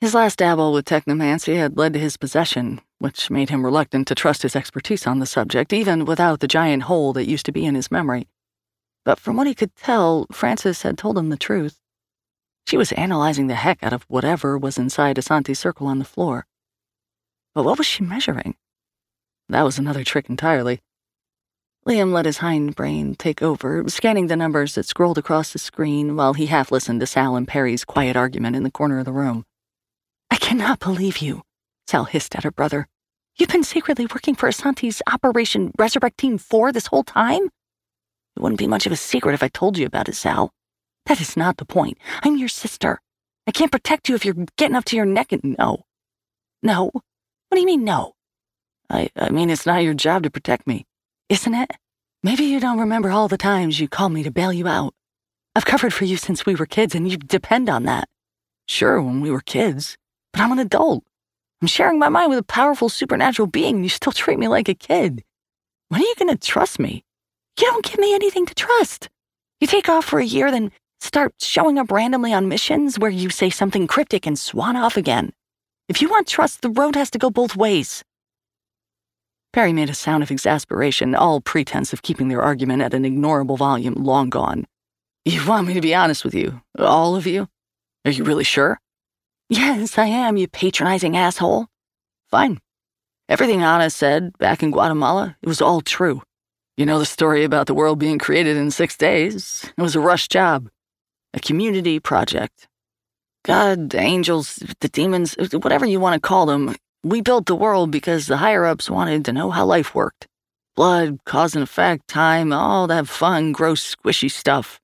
His 0.00 0.14
last 0.14 0.38
dabble 0.38 0.72
with 0.72 0.84
technomancy 0.84 1.56
had 1.56 1.76
led 1.76 1.92
to 1.92 1.98
his 1.98 2.16
possession, 2.16 2.80
which 2.98 3.30
made 3.30 3.50
him 3.50 3.64
reluctant 3.64 4.08
to 4.08 4.16
trust 4.16 4.42
his 4.42 4.56
expertise 4.56 5.06
on 5.06 5.20
the 5.20 5.26
subject, 5.26 5.72
even 5.72 6.04
without 6.04 6.40
the 6.40 6.48
giant 6.48 6.84
hole 6.84 7.12
that 7.12 7.28
used 7.28 7.46
to 7.46 7.52
be 7.52 7.64
in 7.64 7.76
his 7.76 7.90
memory. 7.92 8.26
But 9.04 9.20
from 9.20 9.36
what 9.36 9.46
he 9.46 9.54
could 9.54 9.76
tell, 9.76 10.26
Frances 10.32 10.82
had 10.82 10.98
told 10.98 11.16
him 11.16 11.28
the 11.28 11.36
truth. 11.36 11.78
She 12.66 12.76
was 12.76 12.92
analyzing 12.92 13.46
the 13.46 13.54
heck 13.54 13.82
out 13.82 13.92
of 13.92 14.02
whatever 14.08 14.58
was 14.58 14.76
inside 14.76 15.16
Asanti's 15.16 15.58
circle 15.58 15.86
on 15.86 16.00
the 16.00 16.04
floor. 16.04 16.46
But 17.54 17.64
what 17.64 17.78
was 17.78 17.86
she 17.86 18.02
measuring? 18.02 18.56
That 19.48 19.62
was 19.62 19.78
another 19.78 20.04
trick 20.04 20.28
entirely. 20.28 20.80
Liam 21.88 22.12
let 22.12 22.26
his 22.26 22.36
hindbrain 22.36 23.16
take 23.16 23.40
over, 23.40 23.82
scanning 23.88 24.26
the 24.26 24.36
numbers 24.36 24.74
that 24.74 24.84
scrolled 24.84 25.16
across 25.16 25.54
the 25.54 25.58
screen 25.58 26.16
while 26.16 26.34
he 26.34 26.44
half 26.44 26.70
listened 26.70 27.00
to 27.00 27.06
Sal 27.06 27.34
and 27.34 27.48
Perry's 27.48 27.86
quiet 27.86 28.14
argument 28.14 28.56
in 28.56 28.62
the 28.62 28.70
corner 28.70 28.98
of 28.98 29.06
the 29.06 29.12
room. 29.12 29.46
I 30.30 30.36
cannot 30.36 30.80
believe 30.80 31.16
you, 31.18 31.40
Sal 31.86 32.04
hissed 32.04 32.36
at 32.36 32.44
her 32.44 32.50
brother. 32.50 32.88
You've 33.38 33.48
been 33.48 33.64
secretly 33.64 34.04
working 34.04 34.34
for 34.34 34.50
Asanti's 34.50 35.00
Operation 35.10 35.72
Resurrect 35.78 36.18
Team 36.18 36.36
4 36.36 36.72
this 36.72 36.88
whole 36.88 37.04
time? 37.04 37.46
It 38.36 38.42
wouldn't 38.42 38.58
be 38.58 38.66
much 38.66 38.84
of 38.84 38.92
a 38.92 38.96
secret 38.96 39.32
if 39.32 39.42
I 39.42 39.48
told 39.48 39.78
you 39.78 39.86
about 39.86 40.10
it, 40.10 40.14
Sal. 40.14 40.50
That 41.06 41.22
is 41.22 41.38
not 41.38 41.56
the 41.56 41.64
point. 41.64 41.96
I'm 42.22 42.36
your 42.36 42.48
sister. 42.48 43.00
I 43.46 43.50
can't 43.50 43.72
protect 43.72 44.10
you 44.10 44.14
if 44.14 44.26
you're 44.26 44.46
getting 44.58 44.76
up 44.76 44.84
to 44.86 44.96
your 44.96 45.06
neck 45.06 45.32
in 45.32 45.56
no. 45.58 45.84
No? 46.62 46.90
What 46.92 47.54
do 47.54 47.60
you 47.60 47.66
mean, 47.66 47.84
no? 47.84 48.12
I, 48.90 49.08
I 49.16 49.30
mean, 49.30 49.48
it's 49.48 49.64
not 49.64 49.82
your 49.82 49.94
job 49.94 50.24
to 50.24 50.30
protect 50.30 50.66
me, 50.66 50.84
isn't 51.28 51.54
it? 51.54 51.70
Maybe 52.22 52.44
you 52.44 52.60
don't 52.60 52.78
remember 52.78 53.10
all 53.10 53.28
the 53.28 53.38
times 53.38 53.78
you 53.78 53.88
called 53.88 54.12
me 54.12 54.22
to 54.22 54.30
bail 54.30 54.52
you 54.52 54.66
out. 54.66 54.94
I've 55.54 55.64
covered 55.64 55.92
for 55.92 56.04
you 56.04 56.16
since 56.16 56.46
we 56.46 56.54
were 56.54 56.66
kids, 56.66 56.94
and 56.94 57.10
you 57.10 57.16
depend 57.16 57.68
on 57.68 57.84
that. 57.84 58.08
Sure, 58.66 59.00
when 59.02 59.20
we 59.20 59.30
were 59.30 59.40
kids, 59.40 59.96
but 60.32 60.42
I'm 60.42 60.52
an 60.52 60.58
adult. 60.58 61.04
I'm 61.60 61.68
sharing 61.68 61.98
my 61.98 62.08
mind 62.08 62.30
with 62.30 62.38
a 62.38 62.44
powerful 62.44 62.88
supernatural 62.88 63.46
being, 63.48 63.76
and 63.76 63.84
you 63.84 63.88
still 63.88 64.12
treat 64.12 64.38
me 64.38 64.48
like 64.48 64.68
a 64.68 64.74
kid. 64.74 65.24
When 65.88 66.00
are 66.00 66.04
you 66.04 66.14
going 66.18 66.36
to 66.36 66.36
trust 66.36 66.78
me? 66.78 67.04
You 67.58 67.66
don't 67.66 67.84
give 67.84 67.98
me 67.98 68.14
anything 68.14 68.46
to 68.46 68.54
trust. 68.54 69.08
You 69.60 69.66
take 69.66 69.88
off 69.88 70.04
for 70.04 70.20
a 70.20 70.24
year, 70.24 70.50
then 70.50 70.70
Start 71.00 71.34
showing 71.38 71.78
up 71.78 71.92
randomly 71.92 72.32
on 72.32 72.48
missions 72.48 72.98
where 72.98 73.10
you 73.10 73.30
say 73.30 73.50
something 73.50 73.86
cryptic 73.86 74.26
and 74.26 74.38
swan 74.38 74.76
off 74.76 74.96
again. 74.96 75.32
If 75.88 76.02
you 76.02 76.08
want 76.08 76.26
trust, 76.26 76.60
the 76.60 76.70
road 76.70 76.96
has 76.96 77.10
to 77.12 77.18
go 77.18 77.30
both 77.30 77.56
ways. 77.56 78.02
Perry 79.52 79.72
made 79.72 79.90
a 79.90 79.94
sound 79.94 80.22
of 80.22 80.30
exasperation, 80.30 81.14
all 81.14 81.40
pretense 81.40 81.92
of 81.92 82.02
keeping 82.02 82.28
their 82.28 82.42
argument 82.42 82.82
at 82.82 82.94
an 82.94 83.04
ignorable 83.04 83.58
volume 83.58 83.94
long 83.94 84.28
gone. 84.28 84.66
You 85.24 85.46
want 85.46 85.66
me 85.66 85.74
to 85.74 85.80
be 85.80 85.94
honest 85.94 86.24
with 86.24 86.34
you? 86.34 86.60
All 86.78 87.16
of 87.16 87.26
you? 87.26 87.48
Are 88.04 88.10
you 88.10 88.24
really 88.24 88.44
sure? 88.44 88.80
Yes, 89.48 89.98
I 89.98 90.06
am, 90.06 90.36
you 90.36 90.48
patronizing 90.48 91.16
asshole. 91.16 91.66
Fine. 92.30 92.58
Everything 93.28 93.60
Hannah 93.60 93.90
said 93.90 94.36
back 94.38 94.62
in 94.62 94.70
Guatemala, 94.70 95.36
it 95.42 95.48
was 95.48 95.60
all 95.60 95.80
true. 95.80 96.22
You 96.76 96.86
know 96.86 96.98
the 96.98 97.06
story 97.06 97.44
about 97.44 97.66
the 97.66 97.74
world 97.74 97.98
being 97.98 98.18
created 98.18 98.56
in 98.56 98.70
six 98.70 98.96
days? 98.96 99.70
It 99.76 99.82
was 99.82 99.96
a 99.96 100.00
rush 100.00 100.28
job 100.28 100.68
a 101.34 101.40
community 101.40 102.00
project. 102.00 102.68
God, 103.44 103.90
the 103.90 103.98
angels, 103.98 104.62
the 104.80 104.88
demons, 104.88 105.36
whatever 105.52 105.86
you 105.86 106.00
want 106.00 106.14
to 106.14 106.26
call 106.26 106.46
them, 106.46 106.74
we 107.10 107.20
built 107.20 107.46
the 107.46 107.54
world 107.54 107.90
because 107.90 108.26
the 108.26 108.38
higher 108.38 108.64
ups 108.64 108.90
wanted 108.90 109.24
to 109.24 109.32
know 109.32 109.50
how 109.50 109.64
life 109.64 109.94
worked. 109.94 110.26
Blood, 110.76 111.18
cause 111.24 111.54
and 111.54 111.62
effect, 111.62 112.06
time, 112.08 112.52
all 112.52 112.86
that 112.86 113.08
fun, 113.08 113.52
gross, 113.52 113.94
squishy 113.94 114.30
stuff. 114.30 114.80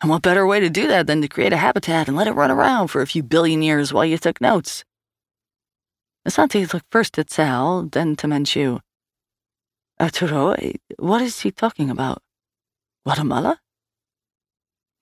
And 0.00 0.08
what 0.08 0.22
better 0.22 0.46
way 0.46 0.60
to 0.60 0.70
do 0.70 0.86
that 0.88 1.06
than 1.06 1.20
to 1.20 1.28
create 1.28 1.52
a 1.52 1.58
habitat 1.58 2.08
and 2.08 2.16
let 2.16 2.26
it 2.26 2.32
run 2.32 2.50
around 2.50 2.88
for 2.88 3.02
a 3.02 3.06
few 3.06 3.22
billion 3.22 3.62
years 3.62 3.92
while 3.92 4.04
you 4.04 4.16
took 4.16 4.40
notes? 4.40 4.84
Asanti 6.26 6.72
looked 6.72 6.86
first 6.90 7.18
at 7.18 7.30
Sal, 7.30 7.82
then 7.82 8.16
to 8.16 8.26
Menchu. 8.26 8.80
Arturo, 10.00 10.52
eh, 10.52 10.72
what 10.98 11.20
is 11.20 11.40
he 11.40 11.50
talking 11.50 11.90
about? 11.90 12.22
Guatemala? 13.04 13.58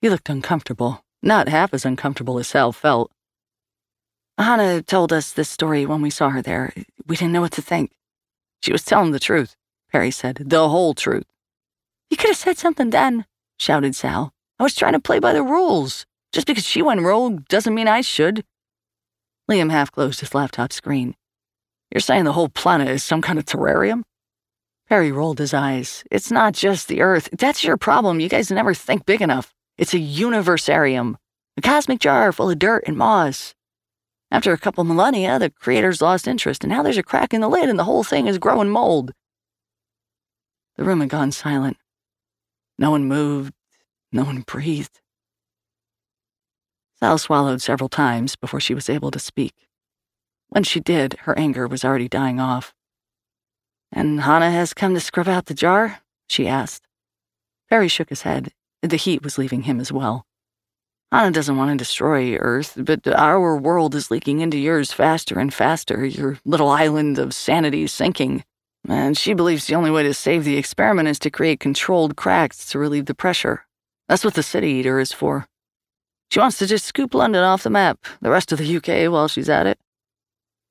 He 0.01 0.09
looked 0.09 0.29
uncomfortable, 0.29 1.03
not 1.21 1.47
half 1.47 1.73
as 1.73 1.85
uncomfortable 1.85 2.39
as 2.39 2.47
Sal 2.47 2.71
felt. 2.71 3.11
Hannah 4.43 4.81
told 4.81 5.11
us 5.11 5.33
this 5.33 5.49
story 5.49 5.85
when 5.85 6.01
we 6.01 6.09
saw 6.09 6.29
her 6.29 6.41
there. 6.41 6.73
We 7.05 7.17
didn't 7.17 7.33
know 7.33 7.41
what 7.41 7.51
to 7.53 7.61
think. 7.61 7.91
She 8.61 8.71
was 8.71 8.83
telling 8.83 9.11
the 9.11 9.19
truth, 9.19 9.55
Perry 9.91 10.11
said, 10.11 10.43
the 10.45 10.69
whole 10.69 10.93
truth. 10.93 11.25
You 12.09 12.17
could 12.17 12.29
have 12.29 12.37
said 12.37 12.57
something 12.57 12.89
then, 12.89 13.25
shouted 13.57 13.95
Sal. 13.95 14.33
I 14.57 14.63
was 14.63 14.75
trying 14.75 14.93
to 14.93 14.99
play 14.99 15.19
by 15.19 15.33
the 15.33 15.43
rules. 15.43 16.05
Just 16.31 16.47
because 16.47 16.65
she 16.65 16.81
went 16.81 17.01
rogue 17.01 17.47
doesn't 17.47 17.73
mean 17.73 17.87
I 17.87 18.01
should. 18.01 18.45
Liam 19.49 19.71
half 19.71 19.91
closed 19.91 20.19
his 20.19 20.33
laptop 20.33 20.71
screen. 20.71 21.15
You're 21.91 22.01
saying 22.01 22.23
the 22.23 22.33
whole 22.33 22.49
planet 22.49 22.87
is 22.87 23.03
some 23.03 23.21
kind 23.21 23.39
of 23.39 23.45
terrarium? 23.45 24.03
Perry 24.87 25.11
rolled 25.11 25.39
his 25.39 25.53
eyes. 25.53 26.03
It's 26.11 26.31
not 26.31 26.53
just 26.53 26.87
the 26.87 27.01
Earth. 27.01 27.29
That's 27.31 27.63
your 27.63 27.77
problem. 27.77 28.19
You 28.19 28.29
guys 28.29 28.51
never 28.51 28.73
think 28.73 29.05
big 29.05 29.21
enough. 29.21 29.53
It's 29.77 29.93
a 29.93 29.99
universarium, 29.99 31.15
a 31.57 31.61
cosmic 31.61 31.99
jar 31.99 32.31
full 32.31 32.49
of 32.49 32.59
dirt 32.59 32.83
and 32.87 32.97
moss. 32.97 33.53
After 34.31 34.53
a 34.53 34.57
couple 34.57 34.83
millennia, 34.83 35.39
the 35.39 35.49
creators 35.49 36.01
lost 36.01 36.27
interest, 36.27 36.63
and 36.63 36.71
now 36.71 36.83
there's 36.83 36.97
a 36.97 37.03
crack 37.03 37.33
in 37.33 37.41
the 37.41 37.49
lid 37.49 37.69
and 37.69 37.79
the 37.79 37.83
whole 37.83 38.03
thing 38.03 38.27
is 38.27 38.37
growing 38.37 38.69
mold. 38.69 39.13
The 40.77 40.83
room 40.83 41.01
had 41.01 41.09
gone 41.09 41.31
silent. 41.31 41.77
No 42.77 42.91
one 42.91 43.05
moved, 43.05 43.53
no 44.11 44.23
one 44.23 44.41
breathed. 44.41 45.01
Sal 46.99 47.17
swallowed 47.17 47.61
several 47.61 47.89
times 47.89 48.35
before 48.35 48.59
she 48.59 48.73
was 48.73 48.89
able 48.89 49.11
to 49.11 49.19
speak. 49.19 49.67
When 50.49 50.63
she 50.63 50.79
did, 50.79 51.13
her 51.21 51.37
anger 51.37 51.67
was 51.67 51.83
already 51.83 52.07
dying 52.07 52.39
off. 52.39 52.73
And 53.91 54.21
Hannah 54.21 54.51
has 54.51 54.73
come 54.73 54.93
to 54.93 54.99
scrub 54.99 55.27
out 55.27 55.45
the 55.45 55.53
jar? 55.53 56.01
she 56.27 56.47
asked. 56.47 56.85
Perry 57.69 57.87
shook 57.87 58.09
his 58.09 58.21
head. 58.23 58.51
The 58.81 58.95
heat 58.95 59.23
was 59.23 59.37
leaving 59.37 59.63
him 59.63 59.79
as 59.79 59.91
well. 59.91 60.25
Hannah 61.11 61.31
doesn't 61.31 61.57
want 61.57 61.71
to 61.71 61.77
destroy 61.77 62.35
Earth, 62.35 62.73
but 62.77 63.07
our 63.07 63.57
world 63.57 63.95
is 63.95 64.11
leaking 64.11 64.41
into 64.41 64.59
yours 64.59 64.91
faster 64.91 65.39
and 65.39 65.51
faster. 65.51 66.05
Your 66.05 66.37
little 66.45 66.69
island 66.69 67.17
of 67.17 67.33
sanity 67.33 67.83
is 67.83 67.91
sinking. 67.91 68.43
And 68.87 69.17
she 69.17 69.33
believes 69.33 69.65
the 69.65 69.75
only 69.75 69.89
way 69.89 70.03
to 70.03 70.13
save 70.13 70.45
the 70.45 70.57
experiment 70.57 71.09
is 71.09 71.19
to 71.19 71.31
create 71.31 71.59
controlled 71.59 72.15
cracks 72.15 72.65
to 72.67 72.79
relieve 72.79 73.07
the 73.07 73.15
pressure. 73.15 73.65
That's 74.07 74.23
what 74.23 74.35
the 74.35 74.43
City 74.43 74.67
Eater 74.67 74.99
is 74.99 75.11
for. 75.11 75.47
She 76.29 76.39
wants 76.39 76.59
to 76.59 76.67
just 76.67 76.85
scoop 76.85 77.15
London 77.15 77.43
off 77.43 77.63
the 77.63 77.71
map, 77.71 78.05
the 78.21 78.29
rest 78.29 78.51
of 78.51 78.59
the 78.59 78.77
UK 78.77 79.11
while 79.11 79.27
she's 79.27 79.49
at 79.49 79.65
it. 79.65 79.79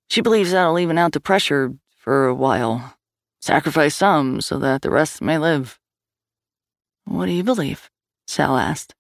She 0.09 0.21
believes 0.21 0.53
that'll 0.53 0.79
even 0.79 0.99
out 0.99 1.13
the 1.13 1.21
pressure 1.21 1.75
for 1.97 2.29
a 2.29 2.35
while. 2.35 2.95
Sacrifice 3.41 3.97
some 3.97 4.41
so 4.41 4.59
that 4.59 4.83
the 4.83 4.91
rest 4.91 5.21
may 5.21 5.37
live. 5.37 5.81
What 7.05 7.27
do 7.27 7.33
you 7.33 7.43
believe? 7.43 7.91
Sal 8.27 8.57
asked. 8.57 8.95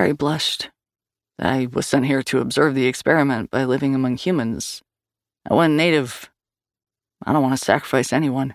Perry 0.00 0.12
blushed. 0.12 0.70
I 1.38 1.68
was 1.70 1.86
sent 1.86 2.06
here 2.06 2.22
to 2.22 2.38
observe 2.38 2.74
the 2.74 2.86
experiment 2.86 3.50
by 3.50 3.64
living 3.64 3.94
among 3.94 4.16
humans. 4.16 4.80
I 5.46 5.52
went 5.52 5.74
native. 5.74 6.30
I 7.26 7.34
don't 7.34 7.42
want 7.42 7.52
to 7.58 7.62
sacrifice 7.62 8.10
anyone. 8.10 8.54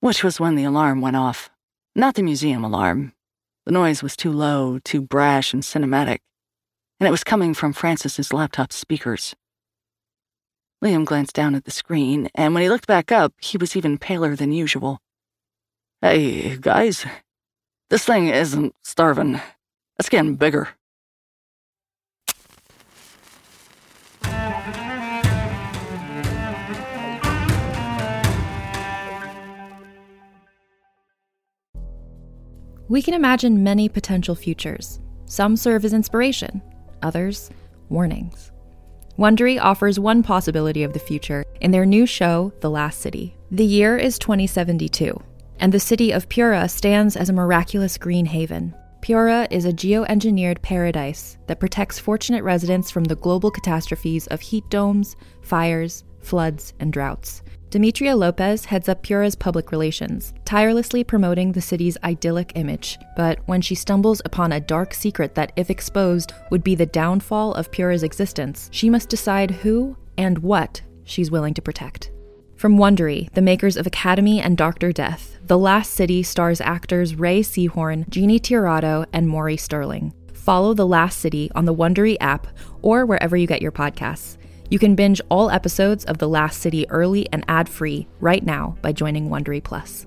Which 0.00 0.22
was 0.22 0.38
when 0.38 0.54
the 0.54 0.64
alarm 0.64 1.00
went 1.00 1.16
off. 1.16 1.48
Not 1.96 2.14
the 2.14 2.22
museum 2.22 2.62
alarm. 2.62 3.14
The 3.64 3.72
noise 3.72 4.02
was 4.02 4.14
too 4.14 4.30
low, 4.30 4.78
too 4.80 5.00
brash 5.00 5.54
and 5.54 5.62
cinematic, 5.62 6.18
and 7.00 7.08
it 7.08 7.10
was 7.10 7.24
coming 7.24 7.54
from 7.54 7.72
Frances's 7.72 8.34
laptop 8.34 8.70
speakers. 8.70 9.34
Liam 10.84 11.06
glanced 11.06 11.34
down 11.34 11.54
at 11.54 11.64
the 11.64 11.70
screen, 11.70 12.28
and 12.34 12.52
when 12.52 12.62
he 12.62 12.68
looked 12.68 12.86
back 12.86 13.10
up, 13.10 13.32
he 13.40 13.56
was 13.56 13.76
even 13.76 13.96
paler 13.96 14.36
than 14.36 14.52
usual. 14.52 15.00
Hey, 16.02 16.58
guys, 16.58 17.06
this 17.88 18.04
thing 18.04 18.28
isn't 18.28 18.74
starving. 18.84 19.40
That's 19.98 20.08
getting 20.08 20.36
bigger. 20.36 20.68
We 32.88 33.00
can 33.00 33.14
imagine 33.14 33.62
many 33.62 33.88
potential 33.88 34.34
futures. 34.34 35.00
Some 35.24 35.56
serve 35.56 35.86
as 35.86 35.94
inspiration, 35.94 36.60
others, 37.00 37.48
warnings. 37.88 38.52
Wondery 39.18 39.58
offers 39.58 39.98
one 39.98 40.22
possibility 40.22 40.82
of 40.82 40.92
the 40.92 40.98
future 40.98 41.44
in 41.62 41.70
their 41.70 41.86
new 41.86 42.04
show, 42.04 42.52
The 42.60 42.68
Last 42.68 43.00
City. 43.00 43.34
The 43.50 43.64
year 43.64 43.96
is 43.96 44.18
2072, 44.18 45.18
and 45.58 45.72
the 45.72 45.80
city 45.80 46.12
of 46.12 46.28
Pura 46.28 46.68
stands 46.68 47.16
as 47.16 47.30
a 47.30 47.32
miraculous 47.32 47.96
green 47.96 48.26
haven. 48.26 48.74
Pura 49.02 49.48
is 49.50 49.64
a 49.64 49.72
geoengineered 49.72 50.62
paradise 50.62 51.36
that 51.48 51.58
protects 51.58 51.98
fortunate 51.98 52.44
residents 52.44 52.88
from 52.88 53.02
the 53.02 53.16
global 53.16 53.50
catastrophes 53.50 54.28
of 54.28 54.40
heat 54.40 54.62
domes, 54.70 55.16
fires, 55.40 56.04
floods, 56.20 56.72
and 56.78 56.92
droughts. 56.92 57.42
Demetria 57.70 58.14
Lopez 58.14 58.64
heads 58.64 58.88
up 58.88 59.02
Pura's 59.02 59.34
public 59.34 59.72
relations, 59.72 60.32
tirelessly 60.44 61.02
promoting 61.02 61.50
the 61.50 61.60
city's 61.60 61.98
idyllic 62.04 62.52
image. 62.54 62.96
But 63.16 63.40
when 63.46 63.60
she 63.60 63.74
stumbles 63.74 64.22
upon 64.24 64.52
a 64.52 64.60
dark 64.60 64.94
secret 64.94 65.34
that, 65.34 65.50
if 65.56 65.68
exposed, 65.68 66.32
would 66.52 66.62
be 66.62 66.76
the 66.76 66.86
downfall 66.86 67.54
of 67.54 67.72
Pura's 67.72 68.04
existence, 68.04 68.68
she 68.72 68.88
must 68.88 69.08
decide 69.08 69.50
who 69.50 69.96
and 70.16 70.38
what 70.38 70.80
she's 71.02 71.30
willing 71.30 71.54
to 71.54 71.62
protect. 71.62 72.12
From 72.62 72.78
Wondery, 72.78 73.28
the 73.32 73.42
makers 73.42 73.76
of 73.76 73.88
Academy 73.88 74.40
and 74.40 74.56
Dr. 74.56 74.92
Death, 74.92 75.36
The 75.48 75.58
Last 75.58 75.94
City 75.94 76.22
stars 76.22 76.60
actors 76.60 77.16
Rhea 77.16 77.42
Seehorn, 77.42 78.08
Jeannie 78.08 78.38
Tirado, 78.38 79.04
and 79.12 79.26
Maury 79.26 79.56
Sterling. 79.56 80.14
Follow 80.32 80.72
The 80.72 80.86
Last 80.86 81.18
City 81.18 81.50
on 81.56 81.64
the 81.64 81.74
Wondery 81.74 82.16
app 82.20 82.46
or 82.80 83.04
wherever 83.04 83.36
you 83.36 83.48
get 83.48 83.62
your 83.62 83.72
podcasts. 83.72 84.36
You 84.70 84.78
can 84.78 84.94
binge 84.94 85.20
all 85.28 85.50
episodes 85.50 86.04
of 86.04 86.18
The 86.18 86.28
Last 86.28 86.60
City 86.60 86.88
early 86.88 87.26
and 87.32 87.44
ad-free 87.48 88.06
right 88.20 88.46
now 88.46 88.76
by 88.80 88.92
joining 88.92 89.28
Wondery 89.28 89.64
Plus. 89.64 90.06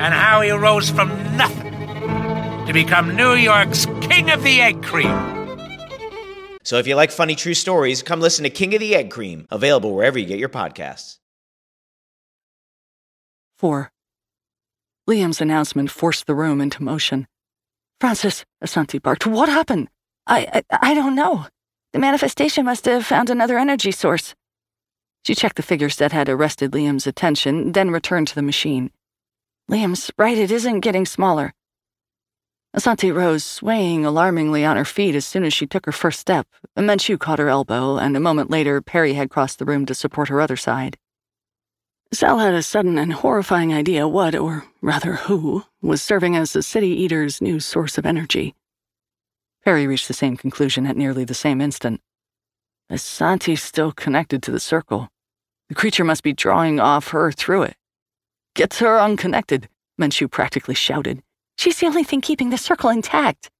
and 0.00 0.14
how 0.14 0.40
he 0.40 0.50
rose 0.50 0.88
from 0.88 1.08
nothing 1.36 1.72
to 2.66 2.72
become 2.72 3.14
New 3.14 3.34
York's 3.34 3.84
King 4.00 4.30
of 4.30 4.42
the 4.42 4.62
Egg 4.62 4.82
Cream. 4.82 5.38
So 6.62 6.78
if 6.78 6.86
you 6.86 6.94
like 6.94 7.10
funny 7.10 7.34
true 7.34 7.52
stories, 7.52 8.02
come 8.02 8.20
listen 8.20 8.44
to 8.44 8.50
King 8.50 8.74
of 8.74 8.80
the 8.80 8.94
Egg 8.94 9.10
Cream, 9.10 9.46
available 9.50 9.94
wherever 9.94 10.18
you 10.18 10.24
get 10.24 10.38
your 10.38 10.48
podcasts. 10.48 11.18
4. 13.58 13.90
Liam's 15.08 15.42
announcement 15.42 15.90
forced 15.90 16.26
the 16.26 16.34
room 16.34 16.62
into 16.62 16.82
motion. 16.82 17.26
Frances, 18.00 18.46
Asanti 18.64 19.02
barked. 19.02 19.26
What 19.26 19.50
happened? 19.50 19.88
I, 20.26 20.62
I, 20.70 20.90
I 20.92 20.94
don't 20.94 21.14
know. 21.14 21.46
The 21.92 21.98
manifestation 21.98 22.64
must 22.64 22.86
have 22.86 23.04
found 23.04 23.28
another 23.28 23.58
energy 23.58 23.90
source. 23.90 24.34
She 25.26 25.34
checked 25.34 25.56
the 25.56 25.62
figures 25.62 25.96
that 25.96 26.12
had 26.12 26.30
arrested 26.30 26.70
Liam's 26.70 27.06
attention, 27.06 27.72
then 27.72 27.90
returned 27.90 28.28
to 28.28 28.34
the 28.34 28.42
machine. 28.42 28.90
Liam's 29.70 30.10
right, 30.18 30.36
it 30.36 30.50
isn't 30.50 30.80
getting 30.80 31.06
smaller. 31.06 31.54
Asanti 32.76 33.14
rose, 33.14 33.44
swaying 33.44 34.04
alarmingly 34.04 34.64
on 34.64 34.76
her 34.76 34.84
feet 34.84 35.14
as 35.14 35.24
soon 35.24 35.44
as 35.44 35.52
she 35.52 35.64
took 35.64 35.86
her 35.86 35.92
first 35.92 36.18
step. 36.18 36.48
Menchu 36.76 37.16
caught 37.16 37.38
her 37.38 37.48
elbow, 37.48 37.96
and 37.96 38.16
a 38.16 38.20
moment 38.20 38.50
later, 38.50 38.80
Perry 38.80 39.14
had 39.14 39.30
crossed 39.30 39.60
the 39.60 39.64
room 39.64 39.86
to 39.86 39.94
support 39.94 40.28
her 40.28 40.40
other 40.40 40.56
side. 40.56 40.98
Sal 42.12 42.38
had 42.38 42.54
a 42.54 42.64
sudden 42.64 42.98
and 42.98 43.12
horrifying 43.12 43.72
idea 43.72 44.08
what, 44.08 44.34
or 44.34 44.64
rather 44.82 45.14
who, 45.14 45.64
was 45.80 46.02
serving 46.02 46.34
as 46.34 46.52
the 46.52 46.64
City 46.64 46.88
Eater's 46.88 47.40
new 47.40 47.60
source 47.60 47.96
of 47.96 48.04
energy. 48.04 48.56
Perry 49.64 49.86
reached 49.86 50.08
the 50.08 50.14
same 50.14 50.36
conclusion 50.36 50.84
at 50.84 50.96
nearly 50.96 51.24
the 51.24 51.32
same 51.34 51.60
instant. 51.60 52.00
Asanti's 52.90 53.62
still 53.62 53.92
connected 53.92 54.42
to 54.42 54.50
the 54.50 54.58
circle. 54.58 55.10
The 55.68 55.76
creature 55.76 56.02
must 56.02 56.24
be 56.24 56.32
drawing 56.32 56.80
off 56.80 57.08
her 57.08 57.30
through 57.30 57.62
it. 57.62 57.76
Gets 58.54 58.78
her 58.80 58.98
unconnected, 58.98 59.68
Menchu 60.00 60.30
practically 60.30 60.74
shouted. 60.74 61.22
She's 61.56 61.78
the 61.78 61.86
only 61.86 62.04
thing 62.04 62.20
keeping 62.20 62.50
the 62.50 62.58
circle 62.58 62.90
intact. 62.90 63.50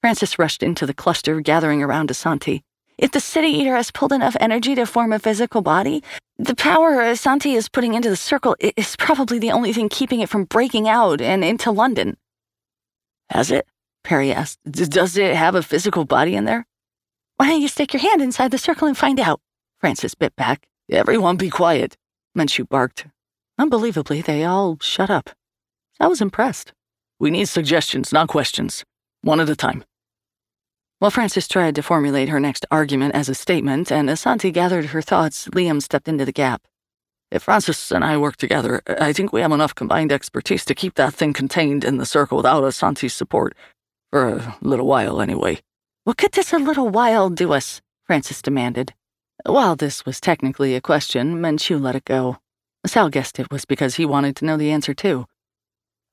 Frances 0.00 0.38
rushed 0.38 0.62
into 0.62 0.86
the 0.86 0.94
cluster, 0.94 1.40
gathering 1.40 1.82
around 1.82 2.10
Asanti. 2.10 2.62
If 2.98 3.10
the 3.10 3.20
City 3.20 3.48
Eater 3.48 3.74
has 3.74 3.90
pulled 3.90 4.12
enough 4.12 4.36
energy 4.40 4.74
to 4.74 4.86
form 4.86 5.12
a 5.12 5.18
physical 5.18 5.60
body, 5.60 6.02
the 6.38 6.54
power 6.54 6.96
Asanti 6.98 7.54
is 7.56 7.68
putting 7.68 7.94
into 7.94 8.08
the 8.08 8.16
circle 8.16 8.56
is 8.60 8.96
probably 8.96 9.38
the 9.38 9.50
only 9.50 9.72
thing 9.72 9.88
keeping 9.88 10.20
it 10.20 10.28
from 10.28 10.44
breaking 10.44 10.88
out 10.88 11.20
and 11.20 11.44
into 11.44 11.70
London. 11.70 12.16
Has 13.30 13.50
it? 13.50 13.66
Perry 14.04 14.32
asked. 14.32 14.60
"D- 14.70 14.84
Does 14.86 15.16
it 15.16 15.34
have 15.34 15.54
a 15.56 15.62
physical 15.62 16.04
body 16.04 16.36
in 16.36 16.44
there? 16.44 16.64
Why 17.38 17.48
don't 17.48 17.60
you 17.60 17.68
stick 17.68 17.92
your 17.92 18.00
hand 18.02 18.22
inside 18.22 18.50
the 18.52 18.58
circle 18.58 18.86
and 18.86 18.96
find 18.96 19.18
out? 19.18 19.40
Frances 19.80 20.14
bit 20.14 20.36
back. 20.36 20.68
Everyone 20.90 21.36
be 21.36 21.50
quiet, 21.50 21.96
Menchu 22.38 22.66
barked. 22.68 23.06
Unbelievably, 23.58 24.22
they 24.22 24.44
all 24.44 24.78
shut 24.80 25.10
up. 25.10 25.30
I 25.98 26.08
was 26.08 26.20
impressed. 26.20 26.72
We 27.18 27.30
need 27.30 27.48
suggestions, 27.48 28.12
not 28.12 28.28
questions. 28.28 28.84
One 29.22 29.40
at 29.40 29.48
a 29.48 29.56
time. 29.56 29.84
While 30.98 31.10
Frances 31.10 31.48
tried 31.48 31.74
to 31.74 31.82
formulate 31.82 32.28
her 32.28 32.40
next 32.40 32.66
argument 32.70 33.14
as 33.14 33.28
a 33.28 33.34
statement 33.34 33.90
and 33.90 34.08
Asanti 34.08 34.52
gathered 34.52 34.86
her 34.86 35.02
thoughts, 35.02 35.48
Liam 35.48 35.82
stepped 35.82 36.08
into 36.08 36.24
the 36.24 36.32
gap. 36.32 36.62
If 37.30 37.42
Frances 37.42 37.90
and 37.90 38.04
I 38.04 38.18
work 38.18 38.36
together, 38.36 38.82
I 38.86 39.12
think 39.12 39.32
we 39.32 39.40
have 39.40 39.52
enough 39.52 39.74
combined 39.74 40.12
expertise 40.12 40.64
to 40.66 40.74
keep 40.74 40.94
that 40.94 41.14
thing 41.14 41.32
contained 41.32 41.84
in 41.84 41.96
the 41.96 42.06
circle 42.06 42.36
without 42.36 42.62
Asanti's 42.62 43.14
support. 43.14 43.54
For 44.10 44.28
a 44.28 44.56
little 44.62 44.86
while, 44.86 45.20
anyway. 45.20 45.60
What 46.04 46.18
could 46.18 46.32
this 46.32 46.52
a 46.52 46.58
little 46.58 46.88
while 46.88 47.30
do 47.30 47.52
us? 47.52 47.80
Frances 48.04 48.40
demanded. 48.40 48.94
While 49.44 49.76
this 49.76 50.06
was 50.06 50.20
technically 50.20 50.74
a 50.74 50.80
question, 50.80 51.36
Menchu 51.42 51.80
let 51.80 51.96
it 51.96 52.04
go. 52.04 52.38
Sal 52.86 53.08
guessed 53.08 53.38
it 53.38 53.50
was 53.50 53.64
because 53.64 53.96
he 53.96 54.06
wanted 54.06 54.36
to 54.36 54.44
know 54.44 54.56
the 54.56 54.70
answer 54.70 54.94
too. 54.94 55.26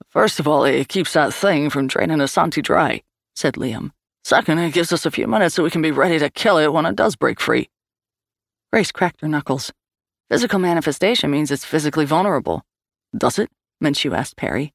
First 0.10 0.40
of 0.40 0.48
all, 0.48 0.64
it 0.66 0.88
keeps 0.90 1.14
that 1.14 1.34
thing 1.34 1.70
from 1.70 1.88
draining 1.88 2.20
Asanti 2.20 2.62
dry, 2.62 3.02
said 3.36 3.56
Liam. 3.56 3.92
Second, 4.24 4.60
it 4.60 4.74
gives 4.74 4.94
us 4.94 5.06
a 5.06 5.12
few 5.12 5.28
minutes 5.28 5.56
so 5.56 5.64
we 5.64 5.70
can 5.70 5.82
be 5.82 5.92
ready 5.92 6.20
to 6.20 6.30
kill 6.30 6.58
it 6.58 6.72
when 6.72 6.86
it 6.86 6.96
does 6.96 7.16
break 7.16 7.40
free. 7.40 7.70
Grace 8.72 8.92
cracked 8.92 9.22
her 9.22 9.28
knuckles. 9.28 9.72
Physical 10.30 10.60
manifestation 10.60 11.30
means 11.30 11.52
it's 11.52 11.66
physically 11.66 12.06
vulnerable. 12.06 12.64
Does 13.16 13.38
it? 13.38 13.50
Menchu 13.84 14.16
asked 14.16 14.38
Perry. 14.38 14.74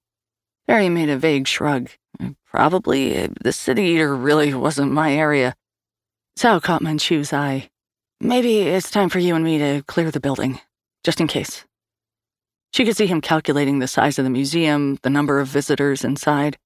Perry 0.66 0.88
made 0.88 1.08
a 1.08 1.16
vague 1.16 1.48
shrug. 1.48 1.90
Probably. 2.46 3.14
Eh, 3.14 3.28
the 3.40 3.52
city 3.52 3.82
eater 3.82 4.14
really 4.14 4.52
wasn't 4.54 4.92
my 4.92 5.14
area. 5.14 5.54
Sal 6.36 6.60
caught 6.60 6.82
Menchu's 6.82 7.32
eye. 7.32 7.70
Maybe 8.20 8.60
it's 8.60 8.90
time 8.90 9.08
for 9.08 9.18
you 9.18 9.34
and 9.34 9.44
me 9.44 9.58
to 9.58 9.82
clear 9.86 10.10
the 10.10 10.20
building, 10.20 10.60
just 11.04 11.20
in 11.20 11.26
case. 11.26 11.64
She 12.72 12.84
could 12.84 12.96
see 12.96 13.06
him 13.06 13.20
calculating 13.20 13.78
the 13.78 13.88
size 13.88 14.18
of 14.18 14.24
the 14.24 14.30
museum, 14.30 14.98
the 15.02 15.10
number 15.10 15.40
of 15.40 15.48
visitors 15.48 16.04
inside. 16.04 16.58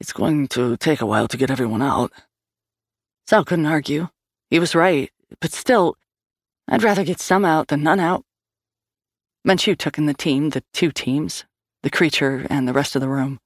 It's 0.00 0.12
going 0.12 0.48
to 0.48 0.76
take 0.76 1.00
a 1.00 1.06
while 1.06 1.28
to 1.28 1.36
get 1.36 1.50
everyone 1.50 1.82
out. 1.82 2.12
Sal 3.26 3.44
couldn't 3.44 3.66
argue. 3.66 4.08
He 4.50 4.58
was 4.58 4.74
right, 4.74 5.10
but 5.40 5.52
still, 5.52 5.96
I'd 6.68 6.82
rather 6.82 7.04
get 7.04 7.20
some 7.20 7.44
out 7.44 7.68
than 7.68 7.82
none 7.82 8.00
out. 8.00 8.24
Menchu 9.46 9.76
took 9.76 9.98
in 9.98 10.06
the 10.06 10.14
team, 10.14 10.50
the 10.50 10.62
two 10.72 10.90
teams, 10.90 11.44
the 11.82 11.90
creature, 11.90 12.46
and 12.48 12.66
the 12.66 12.72
rest 12.72 12.94
of 12.94 13.00
the 13.00 13.08
room. 13.08 13.40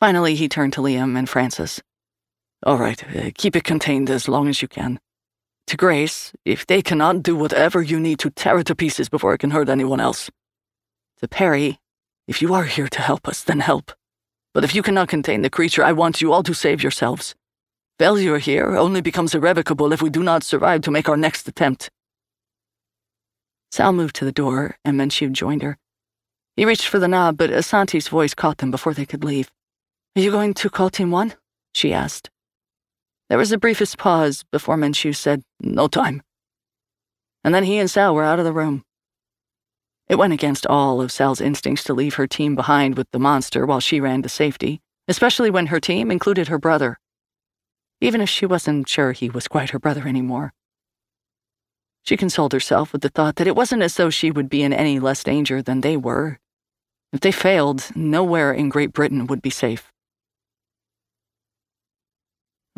Finally, 0.00 0.34
he 0.34 0.48
turned 0.48 0.72
to 0.74 0.80
Liam 0.80 1.16
and 1.16 1.28
Frances. 1.28 1.80
All 2.64 2.76
right, 2.76 3.02
uh, 3.16 3.30
keep 3.34 3.56
it 3.56 3.64
contained 3.64 4.10
as 4.10 4.28
long 4.28 4.48
as 4.48 4.60
you 4.60 4.68
can. 4.68 5.00
To 5.68 5.76
Grace, 5.76 6.32
if 6.44 6.66
they 6.66 6.82
cannot 6.82 7.22
do 7.22 7.34
whatever 7.34 7.82
you 7.82 7.98
need 7.98 8.18
to 8.20 8.30
tear 8.30 8.58
it 8.58 8.66
to 8.66 8.74
pieces 8.74 9.08
before 9.08 9.34
it 9.34 9.38
can 9.38 9.50
hurt 9.50 9.68
anyone 9.68 10.00
else. 10.00 10.30
To 11.20 11.28
Perry, 11.28 11.78
if 12.26 12.42
you 12.42 12.52
are 12.54 12.64
here 12.64 12.88
to 12.88 13.00
help 13.00 13.28
us, 13.28 13.42
then 13.42 13.60
help. 13.60 13.92
But 14.54 14.64
if 14.64 14.74
you 14.74 14.82
cannot 14.82 15.08
contain 15.08 15.42
the 15.42 15.50
creature, 15.50 15.84
I 15.84 15.92
want 15.92 16.20
you 16.20 16.32
all 16.32 16.42
to 16.42 16.54
save 16.54 16.82
yourselves. 16.82 17.34
Failure 17.98 18.38
here 18.38 18.76
only 18.76 19.00
becomes 19.00 19.34
irrevocable 19.34 19.92
if 19.92 20.02
we 20.02 20.10
do 20.10 20.22
not 20.22 20.42
survive 20.42 20.82
to 20.82 20.90
make 20.90 21.08
our 21.08 21.16
next 21.16 21.46
attempt. 21.48 21.90
Sal 23.70 23.92
moved 23.92 24.16
to 24.16 24.24
the 24.24 24.32
door, 24.32 24.76
and 24.84 24.98
Menchu 24.98 25.32
joined 25.32 25.62
her. 25.62 25.78
He 26.56 26.66
reached 26.66 26.88
for 26.88 26.98
the 26.98 27.08
knob, 27.08 27.38
but 27.38 27.50
Asanti's 27.50 28.08
voice 28.08 28.34
caught 28.34 28.58
them 28.58 28.70
before 28.70 28.92
they 28.92 29.06
could 29.06 29.24
leave. 29.24 29.50
Are 30.16 30.20
you 30.20 30.30
going 30.30 30.52
to 30.54 30.68
call 30.68 30.90
Team 30.90 31.10
One? 31.10 31.34
she 31.72 31.94
asked. 31.94 32.28
There 33.32 33.38
was 33.38 33.48
the 33.48 33.56
briefest 33.56 33.96
pause 33.96 34.44
before 34.52 34.76
Menchu 34.76 35.16
said, 35.16 35.40
No 35.58 35.88
time. 35.88 36.20
And 37.42 37.54
then 37.54 37.64
he 37.64 37.78
and 37.78 37.90
Sal 37.90 38.14
were 38.14 38.24
out 38.24 38.38
of 38.38 38.44
the 38.44 38.52
room. 38.52 38.84
It 40.06 40.16
went 40.16 40.34
against 40.34 40.66
all 40.66 41.00
of 41.00 41.10
Sal's 41.10 41.40
instincts 41.40 41.82
to 41.84 41.94
leave 41.94 42.16
her 42.16 42.26
team 42.26 42.54
behind 42.54 42.98
with 42.98 43.10
the 43.10 43.18
monster 43.18 43.64
while 43.64 43.80
she 43.80 44.00
ran 44.00 44.20
to 44.20 44.28
safety, 44.28 44.82
especially 45.08 45.48
when 45.48 45.68
her 45.68 45.80
team 45.80 46.10
included 46.10 46.48
her 46.48 46.58
brother. 46.58 46.98
Even 48.02 48.20
if 48.20 48.28
she 48.28 48.44
wasn't 48.44 48.86
sure 48.86 49.12
he 49.12 49.30
was 49.30 49.48
quite 49.48 49.70
her 49.70 49.78
brother 49.78 50.06
anymore. 50.06 50.52
She 52.02 52.18
consoled 52.18 52.52
herself 52.52 52.92
with 52.92 53.00
the 53.00 53.08
thought 53.08 53.36
that 53.36 53.46
it 53.46 53.56
wasn't 53.56 53.82
as 53.82 53.94
though 53.94 54.10
she 54.10 54.30
would 54.30 54.50
be 54.50 54.62
in 54.62 54.74
any 54.74 55.00
less 55.00 55.24
danger 55.24 55.62
than 55.62 55.80
they 55.80 55.96
were. 55.96 56.38
If 57.14 57.20
they 57.20 57.32
failed, 57.32 57.96
nowhere 57.96 58.52
in 58.52 58.68
Great 58.68 58.92
Britain 58.92 59.26
would 59.26 59.40
be 59.40 59.48
safe. 59.48 59.90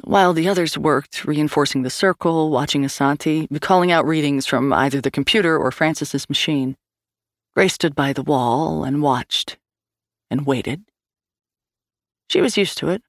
While 0.02 0.33
the 0.33 0.48
others 0.48 0.76
worked, 0.76 1.24
reinforcing 1.24 1.83
the 1.83 1.90
circle, 1.90 2.50
watching 2.50 2.83
Asanti, 2.83 3.46
calling 3.61 3.92
out 3.92 4.07
readings 4.07 4.44
from 4.44 4.72
either 4.72 5.00
the 5.00 5.11
computer 5.11 5.57
or 5.57 5.70
Frances's 5.70 6.28
machine, 6.28 6.76
Grace 7.54 7.74
stood 7.74 7.94
by 7.94 8.12
the 8.12 8.22
wall 8.22 8.83
and 8.83 9.00
watched 9.00 9.57
and 10.28 10.44
waited. 10.44 10.83
She 12.28 12.40
was 12.40 12.57
used 12.57 12.78
to 12.78 12.88
it. 12.88 13.02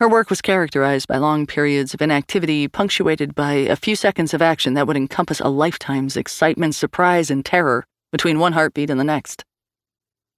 Her 0.00 0.08
work 0.08 0.28
was 0.28 0.42
characterized 0.42 1.08
by 1.08 1.16
long 1.16 1.46
periods 1.46 1.94
of 1.94 2.02
inactivity, 2.02 2.68
punctuated 2.68 3.34
by 3.34 3.52
a 3.52 3.76
few 3.76 3.96
seconds 3.96 4.34
of 4.34 4.42
action 4.42 4.74
that 4.74 4.86
would 4.86 4.98
encompass 4.98 5.40
a 5.40 5.48
lifetime's 5.48 6.16
excitement, 6.16 6.74
surprise, 6.74 7.30
and 7.30 7.44
terror 7.44 7.86
between 8.12 8.38
one 8.38 8.52
heartbeat 8.52 8.90
and 8.90 9.00
the 9.00 9.04
next. 9.04 9.44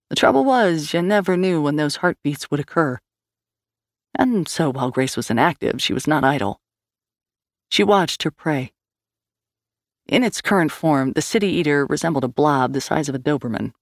The 0.09 0.17
trouble 0.17 0.45
was, 0.45 0.95
you 0.95 1.03
never 1.03 1.37
knew 1.37 1.61
when 1.61 1.75
those 1.77 1.97
heartbeats 1.97 2.49
would 2.51 2.61
occur. 2.61 3.01
And 4.19 4.49
so, 4.49 4.73
while 4.73 4.91
Grace 4.91 5.17
was 5.17 5.31
inactive, 5.31 5.81
she 5.81 5.93
was 5.93 6.07
not 6.07 6.25
idle. 6.25 6.61
She 7.71 7.85
watched 7.85 8.23
her 8.23 8.31
prey. 8.31 8.73
In 10.09 10.25
its 10.25 10.41
current 10.41 10.73
form, 10.73 11.13
the 11.13 11.23
city 11.23 11.49
eater 11.49 11.85
resembled 11.85 12.25
a 12.25 12.29
blob 12.29 12.73
the 12.73 12.81
size 12.81 13.09
of 13.09 13.15
a 13.15 13.19
Doberman. 13.19 13.73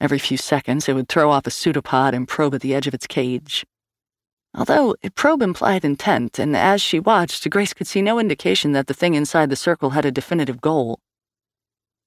Every 0.00 0.18
few 0.18 0.36
seconds, 0.36 0.88
it 0.88 0.94
would 0.94 1.08
throw 1.08 1.30
off 1.30 1.46
a 1.46 1.50
pseudopod 1.50 2.14
and 2.14 2.26
probe 2.26 2.54
at 2.54 2.60
the 2.62 2.74
edge 2.74 2.86
of 2.86 2.94
its 2.94 3.06
cage. 3.06 3.66
Although 4.54 4.96
it 5.02 5.14
probe 5.14 5.42
implied 5.42 5.84
intent, 5.84 6.38
and 6.38 6.56
as 6.56 6.80
she 6.80 6.98
watched, 6.98 7.48
Grace 7.50 7.74
could 7.74 7.86
see 7.86 8.02
no 8.02 8.18
indication 8.18 8.72
that 8.72 8.86
the 8.86 8.94
thing 8.94 9.14
inside 9.14 9.50
the 9.50 9.56
circle 9.56 9.90
had 9.90 10.04
a 10.04 10.10
definitive 10.10 10.60
goal. 10.60 11.00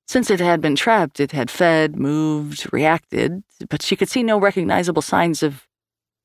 Since 0.07 0.29
it 0.29 0.39
had 0.39 0.61
been 0.61 0.75
trapped, 0.75 1.19
it 1.19 1.31
had 1.31 1.49
fed, 1.49 1.95
moved, 1.95 2.71
reacted, 2.71 3.43
but 3.69 3.81
she 3.81 3.95
could 3.95 4.09
see 4.09 4.23
no 4.23 4.39
recognizable 4.39 5.01
signs 5.01 5.41
of 5.41 5.67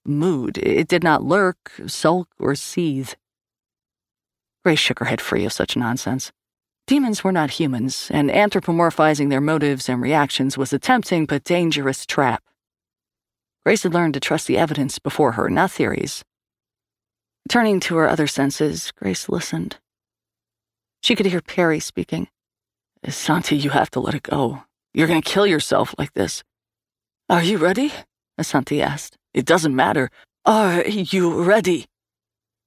mood. 0.04 0.58
It 0.58 0.88
did 0.88 1.02
not 1.02 1.22
lurk, 1.22 1.72
sulk, 1.86 2.28
or 2.38 2.54
seethe. 2.54 3.14
Grace 4.64 4.78
shook 4.78 4.98
her 4.98 5.06
head 5.06 5.20
free 5.20 5.44
of 5.44 5.52
such 5.52 5.76
nonsense. 5.76 6.32
Demons 6.86 7.22
were 7.22 7.32
not 7.32 7.52
humans, 7.52 8.08
and 8.10 8.30
anthropomorphizing 8.30 9.30
their 9.30 9.40
motives 9.40 9.88
and 9.88 10.02
reactions 10.02 10.58
was 10.58 10.72
a 10.72 10.78
tempting 10.78 11.24
but 11.24 11.44
dangerous 11.44 12.04
trap. 12.04 12.42
Grace 13.64 13.84
had 13.84 13.94
learned 13.94 14.14
to 14.14 14.20
trust 14.20 14.46
the 14.46 14.58
evidence 14.58 14.98
before 14.98 15.32
her, 15.32 15.48
not 15.48 15.70
theories. 15.70 16.24
Turning 17.48 17.80
to 17.80 17.96
her 17.96 18.08
other 18.08 18.26
senses, 18.26 18.92
Grace 18.96 19.28
listened. 19.28 19.78
She 21.02 21.14
could 21.14 21.26
hear 21.26 21.40
Perry 21.40 21.80
speaking. 21.80 22.28
Asanti, 23.06 23.60
you 23.60 23.70
have 23.70 23.90
to 23.92 24.00
let 24.00 24.14
it 24.14 24.22
go. 24.22 24.64
You're 24.92 25.06
going 25.06 25.22
to 25.22 25.30
kill 25.30 25.46
yourself 25.46 25.94
like 25.98 26.12
this. 26.14 26.42
Are 27.28 27.42
you 27.42 27.58
ready? 27.58 27.92
Asanti 28.38 28.80
asked. 28.80 29.16
It 29.32 29.46
doesn't 29.46 29.76
matter. 29.76 30.10
Are 30.44 30.82
you 30.86 31.42
ready? 31.42 31.86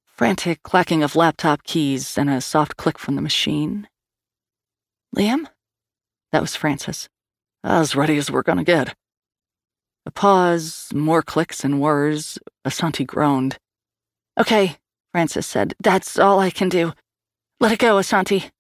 Frantic 0.06 0.64
clacking 0.64 1.04
of 1.04 1.16
laptop 1.16 1.64
keys 1.64 2.18
and 2.18 2.30
a 2.30 2.40
soft 2.40 2.78
click 2.78 2.98
from 2.98 3.16
the 3.16 3.22
machine. 3.22 3.88
Liam? 5.16 5.48
That 6.32 6.42
was 6.42 6.56
Frances. 6.56 7.10
As 7.64 7.96
ready 7.96 8.18
as 8.18 8.32
we're 8.32 8.44
gonna 8.44 8.64
get. 8.64 8.96
A 10.06 10.12
pause, 10.12 10.90
more 10.94 11.22
clicks 11.22 11.64
and 11.64 11.82
whirs. 11.82 12.38
Asanti 12.66 13.06
groaned. 13.06 13.58
Okay, 14.40 14.78
Frances 15.12 15.46
said. 15.46 15.74
That's 15.82 16.18
all 16.18 16.40
I 16.40 16.50
can 16.50 16.70
do. 16.70 16.94
Let 17.60 17.72
it 17.72 17.80
go, 17.80 17.96
Asanti. 17.96 18.52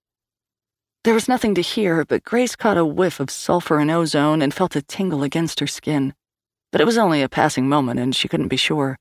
There 1.04 1.14
was 1.14 1.28
nothing 1.28 1.56
to 1.56 1.62
hear, 1.62 2.06
but 2.06 2.24
Grace 2.24 2.56
caught 2.56 2.78
a 2.78 2.86
whiff 2.86 3.20
of 3.20 3.30
sulfur 3.30 3.80
and 3.80 3.92
ozone 3.92 4.42
and 4.42 4.54
felt 4.54 4.76
a 4.76 4.82
tingle 4.82 5.24
against 5.24 5.60
her 5.60 5.68
skin. 5.68 6.14
But 6.74 6.82
it 6.82 6.86
was 6.86 6.98
only 6.98 7.22
a 7.22 7.30
passing 7.30 7.70
moment, 7.70 8.00
and 8.00 8.16
she 8.16 8.28
couldn't 8.28 8.48
be 8.48 8.58
sure. 8.58 8.98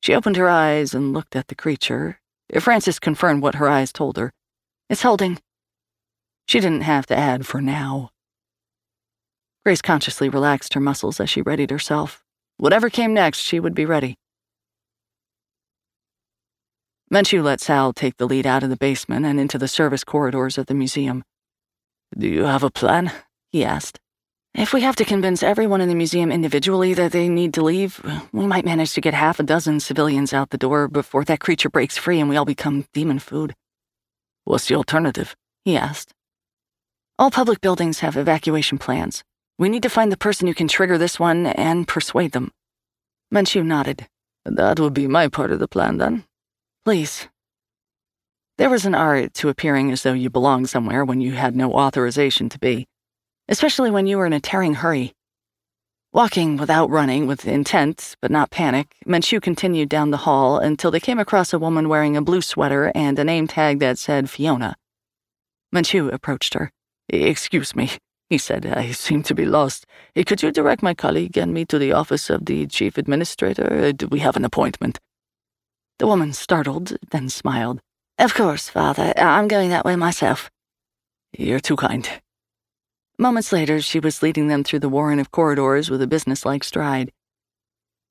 She 0.00 0.14
opened 0.14 0.36
her 0.36 0.48
eyes 0.48 0.94
and 0.94 1.12
looked 1.12 1.34
at 1.34 1.48
the 1.48 1.56
creature. 1.56 2.20
Frances 2.60 3.00
confirmed 3.00 3.42
what 3.42 3.56
her 3.56 3.68
eyes 3.68 3.92
told 3.92 4.16
her. 4.16 4.32
It's 4.88 5.02
holding. 5.02 5.40
She 6.46 6.60
didn't 6.60 6.82
have 6.82 7.06
to 7.06 7.16
add 7.16 7.44
for 7.44 7.60
now. 7.60 8.10
Grace 9.64 9.82
consciously 9.82 10.28
relaxed 10.28 10.74
her 10.74 10.80
muscles 10.80 11.18
as 11.18 11.28
she 11.28 11.42
readied 11.42 11.72
herself. 11.72 12.22
Whatever 12.56 12.88
came 12.88 13.12
next, 13.12 13.40
she 13.40 13.58
would 13.58 13.74
be 13.74 13.84
ready. 13.84 14.14
Menchu 17.12 17.42
let 17.42 17.60
Sal 17.60 17.92
take 17.92 18.16
the 18.16 18.28
lead 18.28 18.46
out 18.46 18.62
of 18.62 18.70
the 18.70 18.76
basement 18.76 19.26
and 19.26 19.40
into 19.40 19.58
the 19.58 19.66
service 19.66 20.04
corridors 20.04 20.56
of 20.56 20.66
the 20.66 20.74
museum. 20.74 21.24
Do 22.16 22.28
you 22.28 22.44
have 22.44 22.62
a 22.62 22.70
plan? 22.70 23.10
he 23.50 23.64
asked. 23.64 23.98
If 24.54 24.72
we 24.72 24.80
have 24.80 24.96
to 24.96 25.04
convince 25.04 25.42
everyone 25.42 25.80
in 25.80 25.88
the 25.88 25.94
museum 25.94 26.32
individually 26.32 26.94
that 26.94 27.12
they 27.12 27.28
need 27.28 27.54
to 27.54 27.62
leave, 27.62 28.00
we 28.32 28.46
might 28.46 28.64
manage 28.64 28.92
to 28.94 29.00
get 29.00 29.14
half 29.14 29.38
a 29.38 29.42
dozen 29.44 29.78
civilians 29.78 30.32
out 30.32 30.50
the 30.50 30.58
door 30.58 30.88
before 30.88 31.24
that 31.24 31.40
creature 31.40 31.70
breaks 31.70 31.96
free 31.96 32.18
and 32.18 32.28
we 32.28 32.36
all 32.36 32.44
become 32.44 32.86
demon 32.92 33.18
food. 33.18 33.54
What's 34.44 34.66
the 34.66 34.74
alternative? 34.74 35.36
he 35.64 35.76
asked. 35.76 36.12
All 37.18 37.30
public 37.30 37.60
buildings 37.60 38.00
have 38.00 38.16
evacuation 38.16 38.78
plans. 38.78 39.22
We 39.58 39.68
need 39.68 39.82
to 39.82 39.90
find 39.90 40.10
the 40.10 40.16
person 40.16 40.46
who 40.46 40.54
can 40.54 40.68
trigger 40.68 40.98
this 40.98 41.18
one 41.20 41.46
and 41.46 41.86
persuade 41.86 42.32
them. 42.32 42.52
Menchu 43.32 43.64
nodded. 43.64 44.06
That 44.44 44.80
would 44.80 44.94
be 44.94 45.06
my 45.06 45.28
part 45.28 45.52
of 45.52 45.58
the 45.58 45.68
plan, 45.68 45.98
then. 45.98 46.24
Please. 46.84 47.28
There 48.56 48.70
was 48.70 48.86
an 48.86 48.94
art 48.94 49.34
to 49.34 49.48
appearing 49.48 49.92
as 49.92 50.02
though 50.02 50.14
you 50.14 50.30
belonged 50.30 50.68
somewhere 50.68 51.04
when 51.04 51.20
you 51.20 51.32
had 51.32 51.54
no 51.54 51.74
authorization 51.74 52.48
to 52.48 52.58
be, 52.58 52.86
especially 53.48 53.90
when 53.90 54.06
you 54.06 54.18
were 54.18 54.26
in 54.26 54.32
a 54.32 54.40
tearing 54.40 54.74
hurry. 54.74 55.12
Walking 56.12 56.56
without 56.56 56.88
running, 56.90 57.26
with 57.26 57.46
intent 57.46 58.16
but 58.22 58.30
not 58.30 58.50
panic, 58.50 58.94
Menchu 59.06 59.42
continued 59.42 59.88
down 59.88 60.10
the 60.10 60.18
hall 60.18 60.58
until 60.58 60.90
they 60.90 61.00
came 61.00 61.18
across 61.18 61.52
a 61.52 61.58
woman 61.58 61.88
wearing 61.88 62.16
a 62.16 62.22
blue 62.22 62.40
sweater 62.40 62.90
and 62.94 63.18
a 63.18 63.24
name 63.24 63.46
tag 63.46 63.78
that 63.80 63.98
said 63.98 64.30
Fiona. 64.30 64.74
Menchu 65.74 66.10
approached 66.12 66.54
her. 66.54 66.70
Excuse 67.10 67.76
me, 67.76 67.90
he 68.30 68.38
said. 68.38 68.64
I 68.64 68.92
seem 68.92 69.22
to 69.24 69.34
be 69.34 69.44
lost. 69.44 69.86
Could 70.14 70.42
you 70.42 70.50
direct 70.50 70.82
my 70.82 70.94
colleague 70.94 71.36
and 71.36 71.52
me 71.52 71.66
to 71.66 71.78
the 71.78 71.92
office 71.92 72.30
of 72.30 72.46
the 72.46 72.66
chief 72.66 72.96
administrator? 72.96 73.88
Uh, 73.88 73.92
Do 73.92 74.08
we 74.08 74.20
have 74.20 74.36
an 74.36 74.44
appointment? 74.46 74.98
The 75.98 76.06
woman 76.06 76.32
startled, 76.32 76.96
then 77.10 77.28
smiled. 77.28 77.80
Of 78.18 78.34
course, 78.34 78.68
father. 78.70 79.12
I'm 79.16 79.46
going 79.46 79.68
that 79.70 79.84
way 79.84 79.94
myself. 79.96 80.50
You're 81.36 81.60
too 81.60 81.76
kind. 81.76 82.08
Moments 83.18 83.52
later, 83.52 83.80
she 83.80 83.98
was 83.98 84.22
leading 84.22 84.46
them 84.46 84.62
through 84.62 84.78
the 84.78 84.88
warren 84.88 85.18
of 85.18 85.32
corridors 85.32 85.90
with 85.90 86.00
a 86.00 86.06
businesslike 86.06 86.62
stride. 86.62 87.10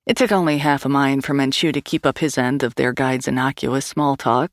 It 0.05 0.17
took 0.17 0.31
only 0.31 0.57
half 0.57 0.83
a 0.83 0.89
mind 0.89 1.23
for 1.23 1.33
Menchu 1.33 1.73
to 1.73 1.81
keep 1.81 2.05
up 2.05 2.17
his 2.17 2.37
end 2.37 2.61
of 2.61 2.75
their 2.75 2.91
guide's 2.91 3.27
innocuous 3.27 3.85
small 3.85 4.17
talk, 4.17 4.51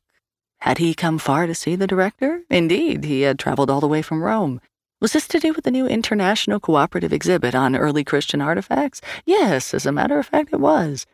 had 0.64 0.78
he 0.78 0.94
come 0.94 1.18
far 1.18 1.46
to 1.46 1.54
see 1.54 1.76
the 1.76 1.86
director? 1.86 2.42
Indeed, 2.48 3.04
he 3.04 3.20
had 3.20 3.38
traveled 3.38 3.68
all 3.68 3.80
the 3.80 3.88
way 3.88 4.00
from 4.00 4.22
Rome. 4.22 4.62
Was 4.98 5.12
this 5.12 5.28
to 5.28 5.38
do 5.38 5.52
with 5.52 5.64
the 5.64 5.70
new 5.70 5.86
international 5.86 6.58
cooperative 6.58 7.12
exhibit 7.12 7.54
on 7.54 7.76
early 7.76 8.02
Christian 8.02 8.40
artifacts? 8.40 9.02
Yes, 9.26 9.74
as 9.74 9.84
a 9.84 9.92
matter 9.92 10.18
of 10.18 10.26
fact, 10.26 10.54
it 10.54 10.60
was. 10.60 11.04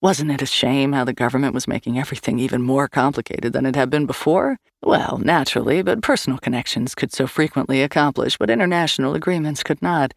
Wasn't 0.00 0.30
it 0.30 0.42
a 0.42 0.46
shame 0.46 0.92
how 0.92 1.02
the 1.02 1.12
government 1.12 1.54
was 1.54 1.66
making 1.66 1.98
everything 1.98 2.38
even 2.38 2.62
more 2.62 2.86
complicated 2.86 3.52
than 3.52 3.66
it 3.66 3.74
had 3.74 3.90
been 3.90 4.06
before? 4.06 4.56
Well, 4.80 5.18
naturally, 5.18 5.82
but 5.82 6.02
personal 6.02 6.38
connections 6.38 6.94
could 6.94 7.12
so 7.12 7.26
frequently 7.26 7.82
accomplish 7.82 8.38
what 8.38 8.48
international 8.48 9.16
agreements 9.16 9.64
could 9.64 9.82
not. 9.82 10.14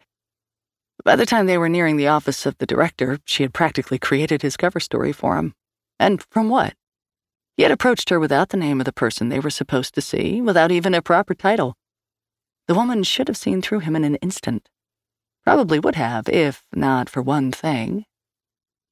By 1.04 1.16
the 1.16 1.26
time 1.26 1.46
they 1.46 1.58
were 1.58 1.68
nearing 1.68 1.96
the 1.96 2.06
office 2.06 2.46
of 2.46 2.56
the 2.58 2.66
director, 2.66 3.18
she 3.24 3.42
had 3.42 3.52
practically 3.52 3.98
created 3.98 4.42
his 4.42 4.56
cover 4.56 4.78
story 4.78 5.10
for 5.10 5.36
him. 5.36 5.52
And 5.98 6.22
from 6.30 6.48
what? 6.48 6.74
He 7.56 7.64
had 7.64 7.72
approached 7.72 8.08
her 8.10 8.20
without 8.20 8.50
the 8.50 8.56
name 8.56 8.80
of 8.80 8.84
the 8.84 8.92
person 8.92 9.30
they 9.30 9.40
were 9.40 9.50
supposed 9.50 9.96
to 9.96 10.00
see, 10.00 10.40
without 10.40 10.70
even 10.70 10.94
a 10.94 11.02
proper 11.02 11.34
title. 11.34 11.74
The 12.68 12.76
woman 12.76 13.02
should 13.02 13.26
have 13.26 13.36
seen 13.36 13.60
through 13.60 13.80
him 13.80 13.96
in 13.96 14.04
an 14.04 14.14
instant. 14.16 14.68
Probably 15.42 15.80
would 15.80 15.96
have, 15.96 16.28
if 16.28 16.62
not 16.72 17.08
for 17.08 17.20
one 17.20 17.50
thing. 17.50 18.04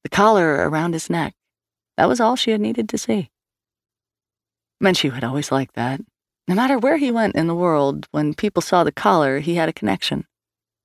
The 0.03 0.09
collar 0.09 0.67
around 0.69 0.93
his 0.93 1.09
neck. 1.09 1.33
That 1.97 2.07
was 2.07 2.19
all 2.19 2.35
she 2.35 2.51
had 2.51 2.61
needed 2.61 2.89
to 2.89 2.97
see. 2.97 3.29
Menchu 4.81 5.11
had 5.11 5.23
always 5.23 5.51
liked 5.51 5.75
that. 5.75 6.01
No 6.47 6.55
matter 6.55 6.79
where 6.79 6.97
he 6.97 7.11
went 7.11 7.35
in 7.35 7.47
the 7.47 7.55
world, 7.55 8.07
when 8.11 8.33
people 8.33 8.61
saw 8.61 8.83
the 8.83 8.91
collar, 8.91 9.39
he 9.39 9.55
had 9.55 9.69
a 9.69 9.73
connection. 9.73 10.25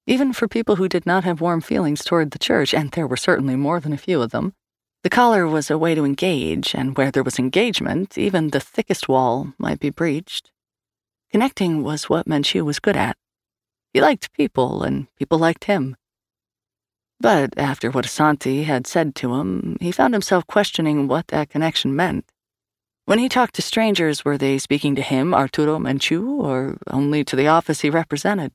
Even 0.07 0.33
for 0.33 0.47
people 0.47 0.77
who 0.77 0.89
did 0.89 1.07
not 1.07 1.25
have 1.25 1.41
warm 1.41 1.61
feelings 1.61 2.05
toward 2.05 2.31
the 2.31 2.39
church, 2.39 2.75
and 2.75 2.91
there 2.91 3.07
were 3.07 3.17
certainly 3.17 3.57
more 3.57 3.81
than 3.81 3.93
a 3.93 3.99
few 3.99 4.21
of 4.23 4.31
them, 4.31 4.53
the 5.03 5.11
collar 5.11 5.47
was 5.47 5.71
a 5.71 5.79
way 5.79 5.95
to 5.95 6.05
engage, 6.05 6.75
and 6.75 6.97
where 6.97 7.11
there 7.11 7.23
was 7.23 7.39
engagement, 7.39 8.19
even 8.19 8.51
the 8.51 8.61
thickest 8.61 9.09
wall 9.09 9.53
might 9.59 9.81
be 9.81 9.91
breached. 9.91 10.51
Connecting 11.31 11.83
was 11.83 12.09
what 12.09 12.27
Menchu 12.27 12.65
was 12.65 12.79
good 12.79 12.97
at. 12.97 13.17
He 13.93 14.01
liked 14.01 14.33
people, 14.33 14.83
and 14.83 15.07
people 15.17 15.39
liked 15.39 15.65
him. 15.65 15.97
But 17.21 17.55
after 17.57 17.91
what 17.91 18.05
Asanti 18.05 18.65
had 18.65 18.87
said 18.87 19.15
to 19.17 19.35
him, 19.35 19.77
he 19.81 19.91
found 19.93 20.15
himself 20.15 20.47
questioning 20.47 21.09
what 21.09 21.29
that 21.29 21.51
connection 21.51 21.97
meant. 21.97 22.27
When 23.07 23.19
he 23.19 23.29
talked 23.29 23.55
to 23.55 23.63
strangers, 23.63 24.25
were 24.25 24.37
they 24.37 24.59
speaking 24.59 24.95
to 24.97 25.03
him, 25.03 25.33
Arturo 25.33 25.79
Menchu, 25.79 26.41
or 26.41 26.77
only 26.89 27.25
to 27.25 27.37
the 27.37 27.49
office 27.49 27.81
he 27.81 27.91
represented? 27.91 28.53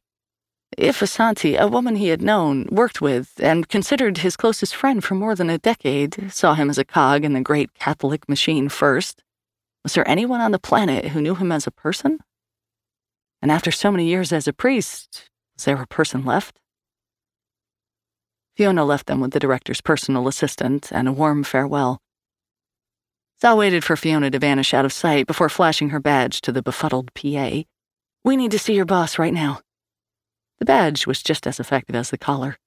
If 0.77 0.99
Asanti, 0.99 1.57
a 1.57 1.67
woman 1.67 1.95
he 1.95 2.09
had 2.09 2.21
known, 2.21 2.67
worked 2.71 3.01
with, 3.01 3.33
and 3.39 3.67
considered 3.67 4.19
his 4.19 4.37
closest 4.37 4.75
friend 4.75 5.03
for 5.03 5.15
more 5.15 5.35
than 5.35 5.49
a 5.49 5.57
decade, 5.57 6.31
saw 6.31 6.53
him 6.53 6.69
as 6.69 6.77
a 6.77 6.85
cog 6.85 7.25
in 7.25 7.33
the 7.33 7.41
great 7.41 7.73
Catholic 7.73 8.29
machine 8.29 8.69
first, 8.69 9.23
was 9.83 9.93
there 9.93 10.07
anyone 10.07 10.41
on 10.41 10.51
the 10.51 10.59
planet 10.59 11.07
who 11.07 11.21
knew 11.21 11.35
him 11.35 11.51
as 11.51 11.65
a 11.65 11.71
person? 11.71 12.19
And 13.41 13.51
after 13.51 13.71
so 13.71 13.91
many 13.91 14.05
years 14.05 14.31
as 14.31 14.47
a 14.47 14.53
priest, 14.53 15.29
was 15.55 15.65
there 15.65 15.81
a 15.81 15.87
person 15.87 16.23
left? 16.23 16.59
Fiona 18.61 18.85
left 18.85 19.07
them 19.07 19.19
with 19.19 19.31
the 19.31 19.39
director's 19.39 19.81
personal 19.81 20.27
assistant 20.27 20.91
and 20.91 21.07
a 21.07 21.11
warm 21.11 21.43
farewell. 21.43 21.99
Sal 23.41 23.57
waited 23.57 23.83
for 23.83 23.95
Fiona 23.95 24.29
to 24.29 24.37
vanish 24.37 24.71
out 24.71 24.85
of 24.85 24.93
sight 24.93 25.25
before 25.25 25.49
flashing 25.49 25.89
her 25.89 25.99
badge 25.99 26.41
to 26.41 26.51
the 26.51 26.61
befuddled 26.61 27.11
PA. 27.15 27.63
We 28.23 28.37
need 28.37 28.51
to 28.51 28.59
see 28.59 28.75
your 28.75 28.85
boss 28.85 29.17
right 29.17 29.33
now. 29.33 29.61
The 30.59 30.65
badge 30.65 31.07
was 31.07 31.23
just 31.23 31.47
as 31.47 31.59
effective 31.59 31.95
as 31.95 32.11
the 32.11 32.19
collar. 32.19 32.59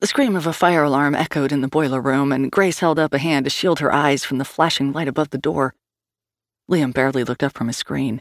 The 0.00 0.08
scream 0.08 0.34
of 0.34 0.48
a 0.48 0.52
fire 0.52 0.82
alarm 0.82 1.14
echoed 1.14 1.52
in 1.52 1.60
the 1.60 1.68
boiler 1.68 2.00
room, 2.00 2.32
and 2.32 2.50
Grace 2.50 2.80
held 2.80 2.98
up 2.98 3.14
a 3.14 3.18
hand 3.18 3.44
to 3.44 3.50
shield 3.50 3.78
her 3.78 3.92
eyes 3.92 4.24
from 4.24 4.38
the 4.38 4.44
flashing 4.44 4.92
light 4.92 5.06
above 5.06 5.30
the 5.30 5.38
door. 5.38 5.72
Liam 6.68 6.92
barely 6.92 7.22
looked 7.22 7.44
up 7.44 7.56
from 7.56 7.68
his 7.68 7.76
screen. 7.76 8.20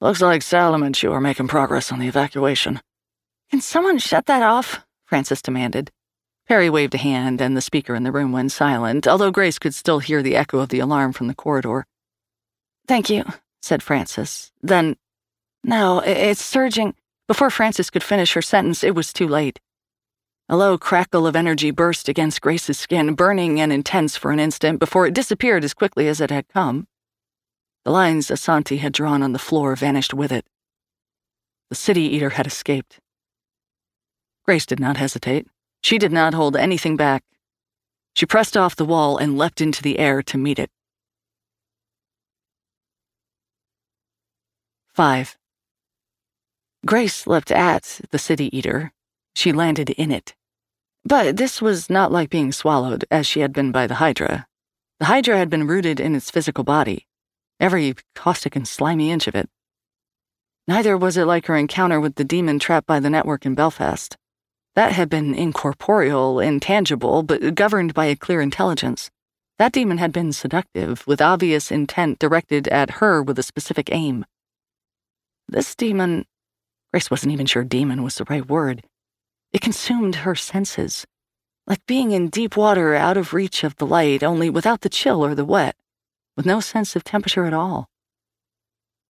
Looks 0.00 0.22
like 0.22 0.42
Salem 0.42 0.84
and 0.84 1.02
you 1.02 1.12
are 1.12 1.20
making 1.20 1.48
progress 1.48 1.90
on 1.90 1.98
the 1.98 2.06
evacuation. 2.06 2.80
Can 3.52 3.60
someone 3.60 3.98
shut 3.98 4.24
that 4.26 4.42
off? 4.42 4.80
Frances 5.04 5.42
demanded. 5.42 5.90
Perry 6.48 6.70
waved 6.70 6.94
a 6.94 6.98
hand, 6.98 7.38
and 7.42 7.54
the 7.54 7.60
speaker 7.60 7.94
in 7.94 8.02
the 8.02 8.10
room 8.10 8.32
went 8.32 8.50
silent, 8.50 9.06
although 9.06 9.30
Grace 9.30 9.58
could 9.58 9.74
still 9.74 9.98
hear 9.98 10.22
the 10.22 10.36
echo 10.36 10.60
of 10.60 10.70
the 10.70 10.78
alarm 10.78 11.12
from 11.12 11.26
the 11.26 11.34
corridor. 11.34 11.84
Thank 12.88 13.10
you, 13.10 13.24
said 13.60 13.82
Frances. 13.82 14.52
Then 14.62 14.96
no, 15.62 16.00
it's 16.00 16.42
surging. 16.42 16.94
Before 17.28 17.50
Frances 17.50 17.90
could 17.90 18.02
finish 18.02 18.32
her 18.32 18.40
sentence, 18.40 18.82
it 18.82 18.94
was 18.94 19.12
too 19.12 19.28
late. 19.28 19.60
A 20.48 20.56
low 20.56 20.78
crackle 20.78 21.26
of 21.26 21.36
energy 21.36 21.70
burst 21.70 22.08
against 22.08 22.40
Grace's 22.40 22.78
skin, 22.78 23.12
burning 23.14 23.60
and 23.60 23.70
intense 23.70 24.16
for 24.16 24.30
an 24.30 24.40
instant 24.40 24.80
before 24.80 25.06
it 25.06 25.12
disappeared 25.12 25.62
as 25.62 25.74
quickly 25.74 26.08
as 26.08 26.22
it 26.22 26.30
had 26.30 26.48
come. 26.48 26.86
The 27.84 27.90
lines 27.90 28.28
Asanti 28.28 28.78
had 28.78 28.94
drawn 28.94 29.22
on 29.22 29.34
the 29.34 29.38
floor 29.38 29.76
vanished 29.76 30.14
with 30.14 30.32
it. 30.32 30.46
The 31.68 31.76
city 31.76 32.04
eater 32.04 32.30
had 32.30 32.46
escaped. 32.46 32.98
Grace 34.44 34.66
did 34.66 34.80
not 34.80 34.96
hesitate. 34.96 35.46
She 35.82 35.98
did 35.98 36.12
not 36.12 36.34
hold 36.34 36.56
anything 36.56 36.96
back. 36.96 37.22
She 38.14 38.26
pressed 38.26 38.56
off 38.56 38.76
the 38.76 38.84
wall 38.84 39.16
and 39.16 39.38
leapt 39.38 39.60
into 39.60 39.82
the 39.82 39.98
air 39.98 40.22
to 40.22 40.38
meet 40.38 40.58
it. 40.58 40.70
5. 44.94 45.38
Grace 46.84 47.26
leapt 47.26 47.50
at 47.50 48.00
the 48.10 48.18
city 48.18 48.54
eater. 48.56 48.92
She 49.34 49.52
landed 49.52 49.90
in 49.90 50.10
it. 50.10 50.34
But 51.04 51.36
this 51.36 51.62
was 51.62 51.88
not 51.88 52.12
like 52.12 52.28
being 52.28 52.52
swallowed, 52.52 53.04
as 53.10 53.26
she 53.26 53.40
had 53.40 53.52
been 53.52 53.72
by 53.72 53.86
the 53.86 53.94
Hydra. 53.94 54.46
The 55.00 55.06
Hydra 55.06 55.38
had 55.38 55.48
been 55.48 55.66
rooted 55.66 55.98
in 55.98 56.14
its 56.14 56.30
physical 56.30 56.64
body, 56.64 57.06
every 57.58 57.94
caustic 58.14 58.54
and 58.54 58.68
slimy 58.68 59.10
inch 59.10 59.26
of 59.26 59.34
it. 59.34 59.48
Neither 60.68 60.96
was 60.96 61.16
it 61.16 61.24
like 61.24 61.46
her 61.46 61.56
encounter 61.56 62.00
with 62.00 62.16
the 62.16 62.24
demon 62.24 62.58
trapped 62.58 62.86
by 62.86 63.00
the 63.00 63.10
network 63.10 63.46
in 63.46 63.54
Belfast. 63.54 64.16
That 64.74 64.92
had 64.92 65.08
been 65.08 65.34
incorporeal, 65.34 66.40
intangible, 66.40 67.22
but 67.22 67.54
governed 67.54 67.94
by 67.94 68.06
a 68.06 68.16
clear 68.16 68.40
intelligence. 68.40 69.10
That 69.58 69.72
demon 69.72 69.98
had 69.98 70.12
been 70.12 70.32
seductive, 70.32 71.06
with 71.06 71.20
obvious 71.20 71.70
intent 71.70 72.18
directed 72.18 72.68
at 72.68 72.92
her 72.92 73.22
with 73.22 73.38
a 73.38 73.42
specific 73.42 73.90
aim. 73.92 74.24
This 75.48 75.74
demon 75.74 76.24
Grace 76.92 77.10
wasn't 77.10 77.32
even 77.32 77.46
sure 77.46 77.64
demon 77.64 78.02
was 78.02 78.16
the 78.16 78.26
right 78.28 78.46
word. 78.46 78.84
It 79.50 79.62
consumed 79.62 80.16
her 80.16 80.34
senses, 80.34 81.06
like 81.66 81.84
being 81.86 82.12
in 82.12 82.28
deep 82.28 82.54
water 82.54 82.94
out 82.94 83.16
of 83.16 83.32
reach 83.32 83.64
of 83.64 83.76
the 83.76 83.86
light, 83.86 84.22
only 84.22 84.50
without 84.50 84.82
the 84.82 84.90
chill 84.90 85.24
or 85.24 85.34
the 85.34 85.44
wet, 85.44 85.74
with 86.36 86.44
no 86.44 86.60
sense 86.60 86.94
of 86.94 87.02
temperature 87.02 87.46
at 87.46 87.54
all. 87.54 87.88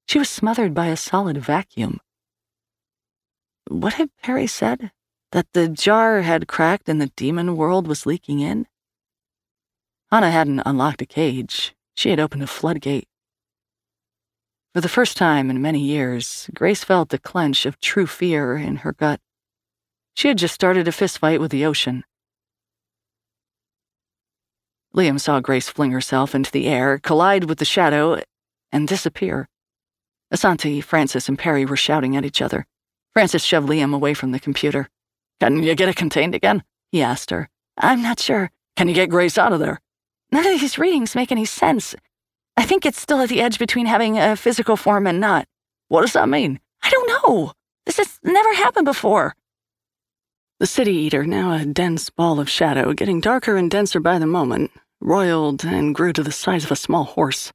She 0.07 0.21
was 0.21 0.31
smothered 0.31 0.75
by 0.75 0.87
a 0.89 0.97
solid 0.97 1.39
vacuum. 1.39 1.99
What 3.67 3.95
had 3.95 4.11
Perry 4.23 4.47
said? 4.47 4.93
That 5.33 5.53
the 5.55 5.67
jar 5.69 6.21
had 6.21 6.47
cracked 6.47 6.91
and 6.91 7.01
the 7.01 7.11
demon 7.17 7.57
world 7.57 7.87
was 7.87 8.05
leaking 8.05 8.41
in? 8.41 8.67
Hannah 10.11 10.31
hadn't 10.31 10.61
unlocked 10.67 11.01
a 11.01 11.07
cage. 11.07 11.75
She 11.95 12.11
had 12.11 12.21
opened 12.21 12.43
a 12.43 12.47
floodgate. 12.47 13.09
For 14.75 14.83
the 14.83 14.91
first 14.91 15.17
time 15.17 15.49
in 15.49 15.63
many 15.63 15.81
years, 15.81 16.51
Grace 16.55 16.85
felt 16.85 17.09
the 17.09 17.19
clench 17.19 17.65
of 17.65 17.81
true 17.81 18.07
fear 18.07 18.57
in 18.57 18.77
her 18.77 18.93
gut. 18.93 19.21
She 20.15 20.29
had 20.29 20.37
just 20.37 20.55
started 20.55 20.87
a 20.87 20.93
fistfight 20.93 21.41
with 21.41 21.51
the 21.51 21.65
ocean. 21.65 22.05
Liam 24.95 25.19
saw 25.19 25.41
Grace 25.41 25.71
fling 25.71 25.93
herself 25.93 26.35
into 26.35 26.51
the 26.51 26.67
air, 26.67 26.99
collide 26.99 27.45
with 27.45 27.59
the 27.59 27.65
shadow, 27.65 28.21
and 28.71 28.87
disappear. 28.87 29.49
Asanti, 30.31 30.85
Frances, 30.85 31.29
and 31.29 31.39
Perry 31.39 31.65
were 31.65 31.77
shouting 31.77 32.17
at 32.17 32.25
each 32.27 32.43
other. 32.43 32.67
Frances 33.15 33.45
shoved 33.45 33.69
Liam 33.69 33.95
away 33.95 34.13
from 34.13 34.33
the 34.33 34.41
computer. 34.41 34.89
Can 35.43 35.61
you 35.61 35.75
get 35.75 35.89
it 35.89 35.97
contained 35.97 36.37
again? 36.37 36.63
He 36.93 37.03
asked 37.03 37.31
her. 37.31 37.49
I'm 37.77 38.01
not 38.01 38.21
sure. 38.21 38.53
Can 38.77 38.87
you 38.87 38.95
get 38.95 39.11
Grace 39.11 39.37
out 39.37 39.53
of 39.53 39.59
there? 39.59 39.81
None 40.31 40.47
of 40.47 40.61
these 40.61 40.79
readings 40.79 41.17
make 41.17 41.33
any 41.33 41.45
sense. 41.47 41.97
I 42.57 42.63
think 42.63 42.87
it's 42.87 43.01
still 43.01 43.21
at 43.21 43.29
the 43.29 43.41
edge 43.41 43.59
between 43.59 43.87
having 43.87 44.17
a 44.17 44.37
physical 44.37 44.77
form 44.77 45.05
and 45.05 45.19
not. 45.19 45.49
What 45.89 46.03
does 46.03 46.13
that 46.13 46.29
mean? 46.29 46.61
I 46.85 46.91
don't 46.91 47.09
know. 47.09 47.55
This 47.87 47.97
has 47.97 48.21
never 48.23 48.55
happened 48.55 48.85
before. 48.85 49.35
The 50.61 50.67
city 50.69 50.95
eater, 50.95 51.27
now 51.27 51.55
a 51.55 51.65
dense 51.65 52.09
ball 52.09 52.39
of 52.39 52.49
shadow, 52.49 52.93
getting 52.93 53.21
darker 53.21 53.57
and 53.57 53.69
denser 53.69 53.99
by 53.99 54.21
the 54.21 54.27
moment, 54.27 54.71
roiled 55.01 55.65
and 55.65 55.93
grew 55.93 56.13
to 56.13 56.23
the 56.23 56.31
size 56.31 56.65
of 56.65 56.71
a 56.71 56.77
small 56.77 57.03
horse. 57.03 57.53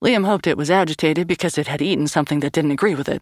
Liam 0.00 0.24
hoped 0.24 0.46
it 0.46 0.56
was 0.56 0.70
agitated 0.70 1.26
because 1.26 1.58
it 1.58 1.66
had 1.66 1.82
eaten 1.82 2.06
something 2.06 2.38
that 2.38 2.52
didn't 2.52 2.70
agree 2.70 2.94
with 2.94 3.08
it. 3.08 3.20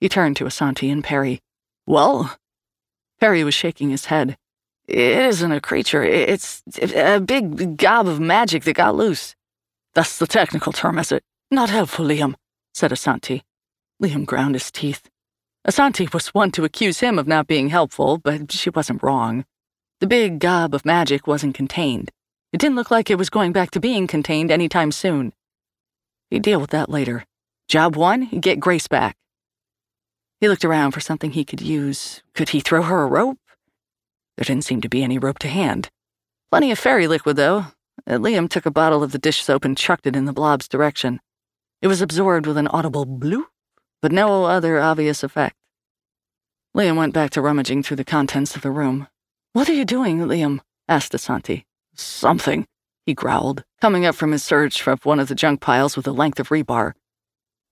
He 0.00 0.10
turned 0.10 0.36
to 0.36 0.44
Asanti 0.44 0.92
and 0.92 1.02
Perry. 1.02 1.40
Well? 1.86 2.36
Perry 3.20 3.44
was 3.44 3.54
shaking 3.54 3.90
his 3.90 4.06
head. 4.06 4.36
It 4.88 4.98
isn't 4.98 5.52
a 5.52 5.60
creature. 5.60 6.02
It's 6.02 6.62
a 6.80 7.20
big 7.20 7.76
gob 7.76 8.06
of 8.06 8.20
magic 8.20 8.64
that 8.64 8.74
got 8.74 8.94
loose. 8.94 9.34
That's 9.94 10.18
the 10.18 10.26
technical 10.26 10.72
term, 10.72 10.98
is 10.98 11.10
it? 11.10 11.24
Not 11.50 11.70
helpful, 11.70 12.04
Liam, 12.04 12.34
said 12.74 12.90
Asanti. 12.90 13.42
Liam 14.02 14.26
ground 14.26 14.54
his 14.54 14.70
teeth. 14.70 15.08
Asanti 15.66 16.12
was 16.12 16.28
one 16.28 16.52
to 16.52 16.64
accuse 16.64 17.00
him 17.00 17.18
of 17.18 17.26
not 17.26 17.46
being 17.46 17.70
helpful, 17.70 18.18
but 18.18 18.52
she 18.52 18.70
wasn't 18.70 19.02
wrong. 19.02 19.44
The 20.00 20.06
big 20.06 20.38
gob 20.38 20.74
of 20.74 20.84
magic 20.84 21.26
wasn't 21.26 21.54
contained. 21.54 22.10
It 22.52 22.60
didn't 22.60 22.76
look 22.76 22.90
like 22.90 23.10
it 23.10 23.18
was 23.18 23.30
going 23.30 23.52
back 23.52 23.70
to 23.72 23.80
being 23.80 24.06
contained 24.06 24.50
any 24.50 24.68
time 24.68 24.92
soon. 24.92 25.32
He'd 26.30 26.42
deal 26.42 26.60
with 26.60 26.70
that 26.70 26.90
later. 26.90 27.24
Job 27.68 27.96
one, 27.96 28.26
get 28.40 28.60
Grace 28.60 28.86
back. 28.86 29.16
He 30.40 30.48
looked 30.48 30.64
around 30.64 30.92
for 30.92 31.00
something 31.00 31.30
he 31.30 31.44
could 31.44 31.60
use. 31.60 32.22
Could 32.34 32.50
he 32.50 32.60
throw 32.60 32.82
her 32.82 33.02
a 33.02 33.06
rope? 33.06 33.38
There 34.36 34.44
didn't 34.44 34.64
seem 34.64 34.82
to 34.82 34.88
be 34.88 35.02
any 35.02 35.18
rope 35.18 35.38
to 35.40 35.48
hand. 35.48 35.88
Plenty 36.50 36.70
of 36.70 36.78
fairy 36.78 37.06
liquid, 37.06 37.36
though, 37.36 37.66
uh, 38.06 38.18
Liam 38.18 38.48
took 38.48 38.66
a 38.66 38.70
bottle 38.70 39.02
of 39.02 39.12
the 39.12 39.18
dish 39.18 39.42
soap 39.42 39.64
and 39.64 39.76
chucked 39.76 40.06
it 40.06 40.14
in 40.14 40.26
the 40.26 40.32
blob's 40.32 40.68
direction. 40.68 41.20
It 41.80 41.88
was 41.88 42.02
absorbed 42.02 42.46
with 42.46 42.58
an 42.58 42.68
audible 42.68 43.06
bloop, 43.06 43.46
but 44.02 44.12
no 44.12 44.44
other 44.44 44.78
obvious 44.78 45.22
effect. 45.22 45.56
Liam 46.76 46.96
went 46.96 47.14
back 47.14 47.30
to 47.30 47.40
rummaging 47.40 47.82
through 47.82 47.96
the 47.96 48.04
contents 48.04 48.54
of 48.54 48.62
the 48.62 48.70
room. 48.70 49.08
What 49.54 49.70
are 49.70 49.74
you 49.74 49.86
doing, 49.86 50.18
Liam? 50.18 50.60
asked 50.86 51.12
Asanti. 51.12 51.64
Something, 51.94 52.66
he 53.06 53.14
growled, 53.14 53.64
coming 53.80 54.04
up 54.04 54.14
from 54.14 54.32
his 54.32 54.44
search 54.44 54.86
of 54.86 55.06
one 55.06 55.18
of 55.18 55.28
the 55.28 55.34
junk 55.34 55.62
piles 55.62 55.96
with 55.96 56.06
a 56.06 56.12
length 56.12 56.38
of 56.38 56.50
rebar. 56.50 56.92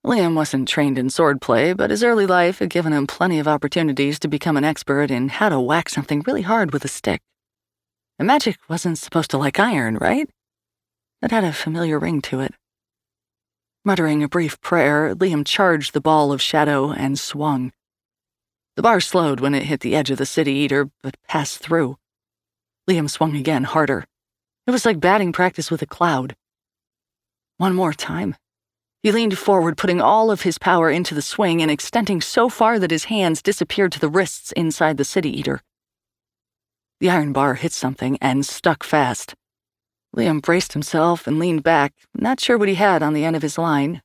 Liam 0.05 0.35
wasn't 0.35 0.67
trained 0.67 0.99
in 0.99 1.07
swordplay, 1.07 1.75
but 1.75 1.89
his 1.89 2.03
early 2.03 2.27
life 2.27 2.59
had 2.59 2.69
given 2.69 2.93
him 2.93 3.07
plenty 3.07 3.39
of 3.39 3.47
opportunities 3.47 4.19
to 4.19 4.27
become 4.27 4.55
an 4.55 4.63
expert 4.63 5.09
in 5.09 5.29
how 5.29 5.49
to 5.49 5.59
whack 5.59 5.89
something 5.89 6.21
really 6.27 6.43
hard 6.43 6.71
with 6.71 6.85
a 6.85 6.87
stick. 6.87 7.21
And 8.19 8.27
magic 8.27 8.57
wasn't 8.69 8.99
supposed 8.99 9.31
to 9.31 9.39
like 9.39 9.59
iron, 9.59 9.97
right? 9.97 10.29
It 11.23 11.31
had 11.31 11.43
a 11.43 11.51
familiar 11.51 11.97
ring 11.97 12.21
to 12.23 12.39
it. 12.41 12.53
Muttering 13.83 14.21
a 14.21 14.29
brief 14.29 14.61
prayer, 14.61 15.15
Liam 15.15 15.43
charged 15.43 15.93
the 15.93 16.01
ball 16.01 16.31
of 16.31 16.39
shadow 16.39 16.91
and 16.91 17.17
swung. 17.17 17.71
The 18.75 18.83
bar 18.83 18.99
slowed 18.99 19.39
when 19.39 19.55
it 19.55 19.63
hit 19.63 19.79
the 19.79 19.95
edge 19.95 20.11
of 20.11 20.19
the 20.19 20.25
city 20.27 20.53
eater, 20.53 20.91
but 21.01 21.17
passed 21.27 21.59
through. 21.59 21.97
Liam 22.87 23.09
swung 23.09 23.35
again, 23.35 23.63
harder. 23.63 24.05
It 24.67 24.71
was 24.71 24.85
like 24.85 24.99
batting 24.99 25.33
practice 25.33 25.71
with 25.71 25.81
a 25.81 25.87
cloud. 25.87 26.35
One 27.57 27.73
more 27.73 27.93
time. 27.93 28.35
He 29.05 29.11
leaned 29.11 29.37
forward, 29.37 29.77
putting 29.77 30.01
all 30.01 30.31
of 30.31 30.41
his 30.41 30.57
power 30.57 30.89
into 30.89 31.13
the 31.13 31.21
swing 31.21 31.61
and 31.61 31.69
extending 31.69 32.21
so 32.21 32.49
far 32.49 32.79
that 32.79 32.89
his 32.89 33.03
hands 33.03 33.43
disappeared 33.43 33.91
to 33.91 33.99
the 33.99 34.09
wrists 34.09 34.51
inside 34.53 34.97
the 34.97 35.05
city 35.05 35.29
eater. 35.29 35.61
The 36.99 37.11
iron 37.11 37.31
bar 37.31 37.53
hit 37.53 37.71
something 37.71 38.17
and 38.19 38.43
stuck 38.43 38.83
fast. 38.83 39.35
Liam 40.17 40.41
braced 40.41 40.73
himself 40.73 41.27
and 41.27 41.37
leaned 41.37 41.61
back, 41.61 41.93
not 42.15 42.39
sure 42.39 42.57
what 42.57 42.67
he 42.67 42.73
had 42.73 43.03
on 43.03 43.13
the 43.13 43.23
end 43.23 43.35
of 43.35 43.43
his 43.43 43.59
line. 43.59 44.01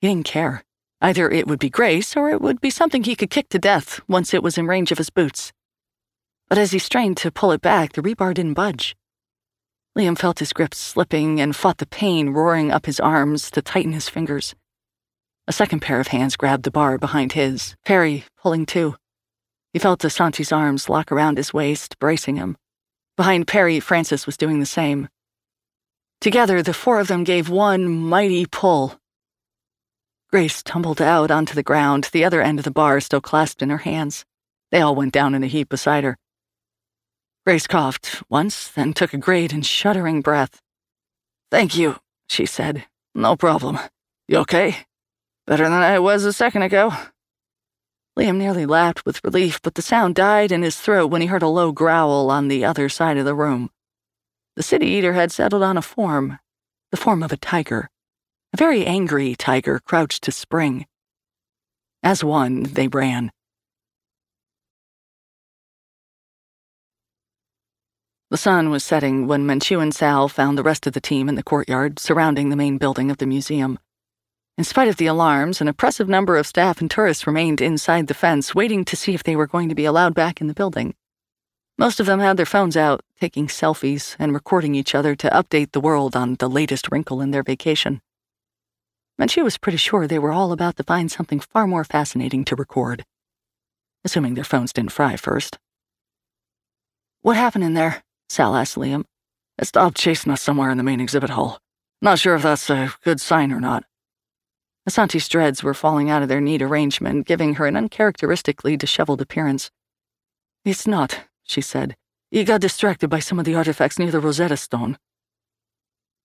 He 0.00 0.08
didn't 0.08 0.24
care. 0.24 0.64
Either 1.02 1.30
it 1.30 1.46
would 1.46 1.58
be 1.58 1.68
Grace 1.68 2.16
or 2.16 2.30
it 2.30 2.40
would 2.40 2.62
be 2.62 2.70
something 2.70 3.04
he 3.04 3.14
could 3.14 3.28
kick 3.28 3.50
to 3.50 3.58
death 3.58 4.00
once 4.08 4.32
it 4.32 4.42
was 4.42 4.56
in 4.56 4.66
range 4.66 4.90
of 4.90 4.96
his 4.96 5.10
boots. 5.10 5.52
But 6.48 6.56
as 6.56 6.70
he 6.70 6.78
strained 6.78 7.18
to 7.18 7.30
pull 7.30 7.52
it 7.52 7.60
back, 7.60 7.92
the 7.92 8.02
rebar 8.02 8.32
didn't 8.32 8.54
budge. 8.54 8.96
Liam 9.96 10.16
felt 10.16 10.38
his 10.38 10.54
grip 10.54 10.74
slipping 10.74 11.40
and 11.40 11.54
fought 11.54 11.76
the 11.76 11.86
pain 11.86 12.30
roaring 12.30 12.70
up 12.72 12.86
his 12.86 12.98
arms 12.98 13.50
to 13.50 13.60
tighten 13.60 13.92
his 13.92 14.08
fingers. 14.08 14.54
A 15.46 15.52
second 15.52 15.80
pair 15.80 16.00
of 16.00 16.08
hands 16.08 16.36
grabbed 16.36 16.62
the 16.62 16.70
bar 16.70 16.96
behind 16.96 17.32
his, 17.32 17.74
Perry 17.84 18.24
pulling 18.40 18.64
too. 18.64 18.96
He 19.72 19.78
felt 19.78 20.04
Asanti's 20.04 20.52
arms 20.52 20.88
lock 20.88 21.12
around 21.12 21.36
his 21.36 21.52
waist, 21.52 21.98
bracing 21.98 22.36
him. 22.36 22.56
Behind 23.16 23.46
Perry, 23.46 23.80
Frances 23.80 24.24
was 24.24 24.38
doing 24.38 24.60
the 24.60 24.66
same. 24.66 25.08
Together, 26.20 26.62
the 26.62 26.72
four 26.72 26.98
of 26.98 27.08
them 27.08 27.24
gave 27.24 27.50
one 27.50 27.88
mighty 27.88 28.46
pull. 28.46 28.98
Grace 30.30 30.62
tumbled 30.62 31.02
out 31.02 31.30
onto 31.30 31.54
the 31.54 31.62
ground, 31.62 32.08
the 32.12 32.24
other 32.24 32.40
end 32.40 32.58
of 32.58 32.64
the 32.64 32.70
bar 32.70 33.00
still 33.00 33.20
clasped 33.20 33.60
in 33.60 33.68
her 33.68 33.78
hands. 33.78 34.24
They 34.70 34.80
all 34.80 34.94
went 34.94 35.12
down 35.12 35.34
in 35.34 35.42
a 35.42 35.48
heap 35.48 35.68
beside 35.68 36.04
her. 36.04 36.16
Grace 37.44 37.66
coughed 37.66 38.22
once, 38.28 38.68
then 38.68 38.92
took 38.92 39.12
a 39.12 39.18
great 39.18 39.52
and 39.52 39.66
shuddering 39.66 40.20
breath. 40.20 40.60
Thank 41.50 41.76
you, 41.76 41.96
she 42.28 42.46
said. 42.46 42.84
No 43.16 43.34
problem. 43.34 43.80
You 44.28 44.38
okay? 44.38 44.86
Better 45.46 45.64
than 45.64 45.72
I 45.72 45.98
was 45.98 46.24
a 46.24 46.32
second 46.32 46.62
ago. 46.62 46.92
Liam 48.16 48.36
nearly 48.36 48.64
laughed 48.64 49.04
with 49.04 49.24
relief, 49.24 49.60
but 49.60 49.74
the 49.74 49.82
sound 49.82 50.14
died 50.14 50.52
in 50.52 50.62
his 50.62 50.78
throat 50.78 51.10
when 51.10 51.20
he 51.20 51.26
heard 51.26 51.42
a 51.42 51.48
low 51.48 51.72
growl 51.72 52.30
on 52.30 52.46
the 52.46 52.64
other 52.64 52.88
side 52.88 53.16
of 53.16 53.24
the 53.24 53.34
room. 53.34 53.70
The 54.54 54.62
city 54.62 54.86
eater 54.86 55.14
had 55.14 55.32
settled 55.32 55.64
on 55.64 55.76
a 55.76 55.82
form, 55.82 56.38
the 56.92 56.96
form 56.96 57.24
of 57.24 57.32
a 57.32 57.36
tiger, 57.36 57.90
a 58.52 58.56
very 58.56 58.86
angry 58.86 59.34
tiger 59.34 59.80
crouched 59.80 60.22
to 60.24 60.32
spring. 60.32 60.86
As 62.04 62.22
one, 62.22 62.64
they 62.64 62.86
ran. 62.86 63.32
The 68.32 68.38
sun 68.38 68.70
was 68.70 68.82
setting 68.82 69.26
when 69.26 69.46
Menchu 69.46 69.82
and 69.82 69.94
Sal 69.94 70.26
found 70.26 70.56
the 70.56 70.62
rest 70.62 70.86
of 70.86 70.94
the 70.94 71.02
team 71.02 71.28
in 71.28 71.34
the 71.34 71.42
courtyard 71.42 71.98
surrounding 71.98 72.48
the 72.48 72.56
main 72.56 72.78
building 72.78 73.10
of 73.10 73.18
the 73.18 73.26
museum. 73.26 73.78
In 74.56 74.64
spite 74.64 74.88
of 74.88 74.96
the 74.96 75.04
alarms, 75.04 75.60
an 75.60 75.68
oppressive 75.68 76.08
number 76.08 76.38
of 76.38 76.46
staff 76.46 76.80
and 76.80 76.90
tourists 76.90 77.26
remained 77.26 77.60
inside 77.60 78.06
the 78.06 78.14
fence, 78.14 78.54
waiting 78.54 78.86
to 78.86 78.96
see 78.96 79.12
if 79.12 79.22
they 79.22 79.36
were 79.36 79.46
going 79.46 79.68
to 79.68 79.74
be 79.74 79.84
allowed 79.84 80.14
back 80.14 80.40
in 80.40 80.46
the 80.46 80.54
building. 80.54 80.94
Most 81.76 82.00
of 82.00 82.06
them 82.06 82.20
had 82.20 82.38
their 82.38 82.46
phones 82.46 82.74
out, 82.74 83.02
taking 83.20 83.48
selfies 83.48 84.16
and 84.18 84.32
recording 84.32 84.74
each 84.74 84.94
other 84.94 85.14
to 85.14 85.28
update 85.28 85.72
the 85.72 85.80
world 85.80 86.16
on 86.16 86.36
the 86.36 86.48
latest 86.48 86.90
wrinkle 86.90 87.20
in 87.20 87.32
their 87.32 87.42
vacation. 87.42 88.00
She 89.28 89.42
was 89.42 89.58
pretty 89.58 89.76
sure 89.76 90.06
they 90.06 90.18
were 90.18 90.32
all 90.32 90.52
about 90.52 90.78
to 90.78 90.84
find 90.84 91.12
something 91.12 91.40
far 91.40 91.66
more 91.66 91.84
fascinating 91.84 92.46
to 92.46 92.56
record. 92.56 93.04
Assuming 94.06 94.32
their 94.32 94.42
phones 94.42 94.72
didn't 94.72 94.92
fry 94.92 95.16
first. 95.16 95.58
What 97.20 97.36
happened 97.36 97.64
in 97.64 97.74
there? 97.74 98.02
Sal 98.32 98.56
asked 98.56 98.76
Liam. 98.76 99.04
It 99.58 99.66
stopped 99.66 99.98
chasing 99.98 100.32
us 100.32 100.40
somewhere 100.40 100.70
in 100.70 100.78
the 100.78 100.82
main 100.82 101.00
exhibit 101.00 101.28
hall. 101.28 101.58
Not 102.00 102.18
sure 102.18 102.34
if 102.34 102.42
that's 102.44 102.70
a 102.70 102.90
good 103.04 103.20
sign 103.20 103.52
or 103.52 103.60
not. 103.60 103.84
Asanti's 104.88 105.28
dreads 105.28 105.62
were 105.62 105.74
falling 105.74 106.08
out 106.08 106.22
of 106.22 106.30
their 106.30 106.40
neat 106.40 106.62
arrangement, 106.62 107.26
giving 107.26 107.56
her 107.56 107.66
an 107.66 107.76
uncharacteristically 107.76 108.74
disheveled 108.78 109.20
appearance. 109.20 109.70
It's 110.64 110.86
not, 110.86 111.24
she 111.42 111.60
said. 111.60 111.94
You 112.30 112.44
got 112.44 112.62
distracted 112.62 113.08
by 113.08 113.18
some 113.18 113.38
of 113.38 113.44
the 113.44 113.54
artifacts 113.54 113.98
near 113.98 114.10
the 114.10 114.18
Rosetta 114.18 114.56
Stone. 114.56 114.96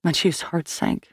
Menchu's 0.05 0.43
heart 0.43 0.69
sank. 0.69 1.09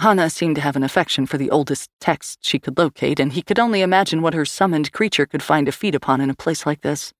Hannah 0.00 0.28
seemed 0.28 0.56
to 0.56 0.60
have 0.60 0.76
an 0.76 0.84
affection 0.84 1.24
for 1.24 1.38
the 1.38 1.50
oldest 1.50 1.88
text 1.98 2.40
she 2.42 2.58
could 2.58 2.76
locate, 2.76 3.20
and 3.20 3.32
he 3.32 3.40
could 3.40 3.58
only 3.58 3.80
imagine 3.80 4.20
what 4.20 4.34
her 4.34 4.44
summoned 4.44 4.92
creature 4.92 5.24
could 5.24 5.42
find 5.42 5.64
to 5.64 5.72
feed 5.72 5.94
upon 5.94 6.20
in 6.20 6.28
a 6.28 6.34
place 6.34 6.66
like 6.66 6.82
this. 6.82 7.14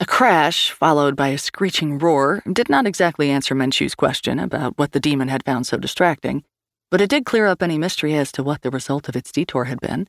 A 0.00 0.06
crash, 0.06 0.70
followed 0.70 1.16
by 1.16 1.28
a 1.28 1.38
screeching 1.38 1.98
roar, 1.98 2.40
did 2.52 2.68
not 2.68 2.86
exactly 2.86 3.30
answer 3.30 3.52
Menchu's 3.52 3.96
question 3.96 4.38
about 4.38 4.78
what 4.78 4.92
the 4.92 5.00
demon 5.00 5.26
had 5.26 5.44
found 5.44 5.66
so 5.66 5.76
distracting, 5.76 6.44
but 6.88 7.00
it 7.00 7.10
did 7.10 7.26
clear 7.26 7.46
up 7.46 7.64
any 7.64 7.78
mystery 7.78 8.14
as 8.14 8.30
to 8.32 8.44
what 8.44 8.62
the 8.62 8.70
result 8.70 9.08
of 9.08 9.16
its 9.16 9.32
detour 9.32 9.64
had 9.64 9.80
been. 9.80 10.06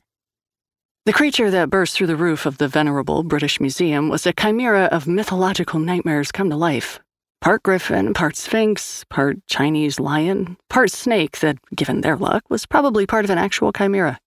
The 1.06 1.12
creature 1.12 1.50
that 1.50 1.70
burst 1.70 1.96
through 1.96 2.06
the 2.06 2.14
roof 2.14 2.46
of 2.46 2.58
the 2.58 2.68
venerable 2.68 3.24
British 3.24 3.60
Museum 3.60 4.08
was 4.08 4.26
a 4.26 4.32
chimera 4.32 4.84
of 4.92 5.08
mythological 5.08 5.80
nightmares 5.80 6.30
come 6.30 6.50
to 6.50 6.56
life. 6.56 7.00
Part 7.40 7.64
griffin, 7.64 8.14
part 8.14 8.36
sphinx, 8.36 9.04
part 9.10 9.44
Chinese 9.48 9.98
lion, 9.98 10.56
part 10.68 10.92
snake 10.92 11.40
that, 11.40 11.58
given 11.74 12.02
their 12.02 12.16
luck, 12.16 12.44
was 12.48 12.64
probably 12.64 13.06
part 13.06 13.24
of 13.24 13.30
an 13.30 13.38
actual 13.38 13.72
chimera. 13.72 14.20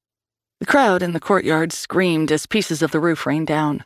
The 0.59 0.65
crowd 0.65 1.01
in 1.01 1.13
the 1.13 1.21
courtyard 1.21 1.71
screamed 1.71 2.33
as 2.33 2.47
pieces 2.47 2.81
of 2.81 2.91
the 2.91 2.99
roof 2.99 3.25
rained 3.25 3.47
down. 3.47 3.85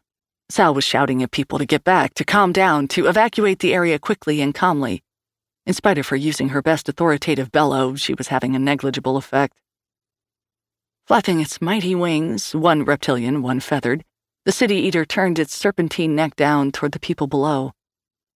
Sal 0.49 0.73
was 0.73 0.83
shouting 0.83 1.21
at 1.21 1.31
people 1.31 1.59
to 1.59 1.65
get 1.65 1.83
back, 1.83 2.13
to 2.13 2.23
calm 2.23 2.53
down, 2.53 2.87
to 2.89 3.07
evacuate 3.07 3.59
the 3.59 3.73
area 3.73 3.99
quickly 3.99 4.41
and 4.41 4.55
calmly. 4.55 5.03
In 5.65 5.73
spite 5.73 5.97
of 5.97 6.07
her 6.07 6.15
using 6.15 6.49
her 6.49 6.61
best 6.61 6.87
authoritative 6.87 7.51
bellow, 7.51 7.95
she 7.95 8.13
was 8.13 8.29
having 8.29 8.55
a 8.55 8.59
negligible 8.59 9.17
effect. 9.17 9.57
Flapping 11.05 11.41
its 11.41 11.61
mighty 11.61 11.93
wings, 11.93 12.55
one 12.55 12.85
reptilian, 12.85 13.41
one 13.41 13.59
feathered, 13.59 14.05
the 14.45 14.51
city 14.53 14.77
eater 14.77 15.03
turned 15.03 15.37
its 15.37 15.53
serpentine 15.53 16.15
neck 16.15 16.37
down 16.37 16.71
toward 16.71 16.93
the 16.93 16.99
people 16.99 17.27
below. 17.27 17.73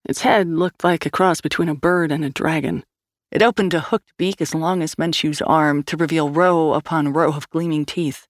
Its 0.04 0.20
head 0.20 0.48
looked 0.48 0.84
like 0.84 1.06
a 1.06 1.10
cross 1.10 1.40
between 1.40 1.70
a 1.70 1.74
bird 1.74 2.12
and 2.12 2.24
a 2.24 2.30
dragon. 2.30 2.84
It 3.30 3.40
opened 3.40 3.72
a 3.72 3.80
hooked 3.80 4.12
beak 4.18 4.42
as 4.42 4.54
long 4.54 4.82
as 4.82 4.98
Menchu's 4.98 5.40
arm 5.40 5.82
to 5.84 5.96
reveal 5.96 6.28
row 6.28 6.74
upon 6.74 7.14
row 7.14 7.32
of 7.32 7.48
gleaming 7.48 7.86
teeth. 7.86 8.26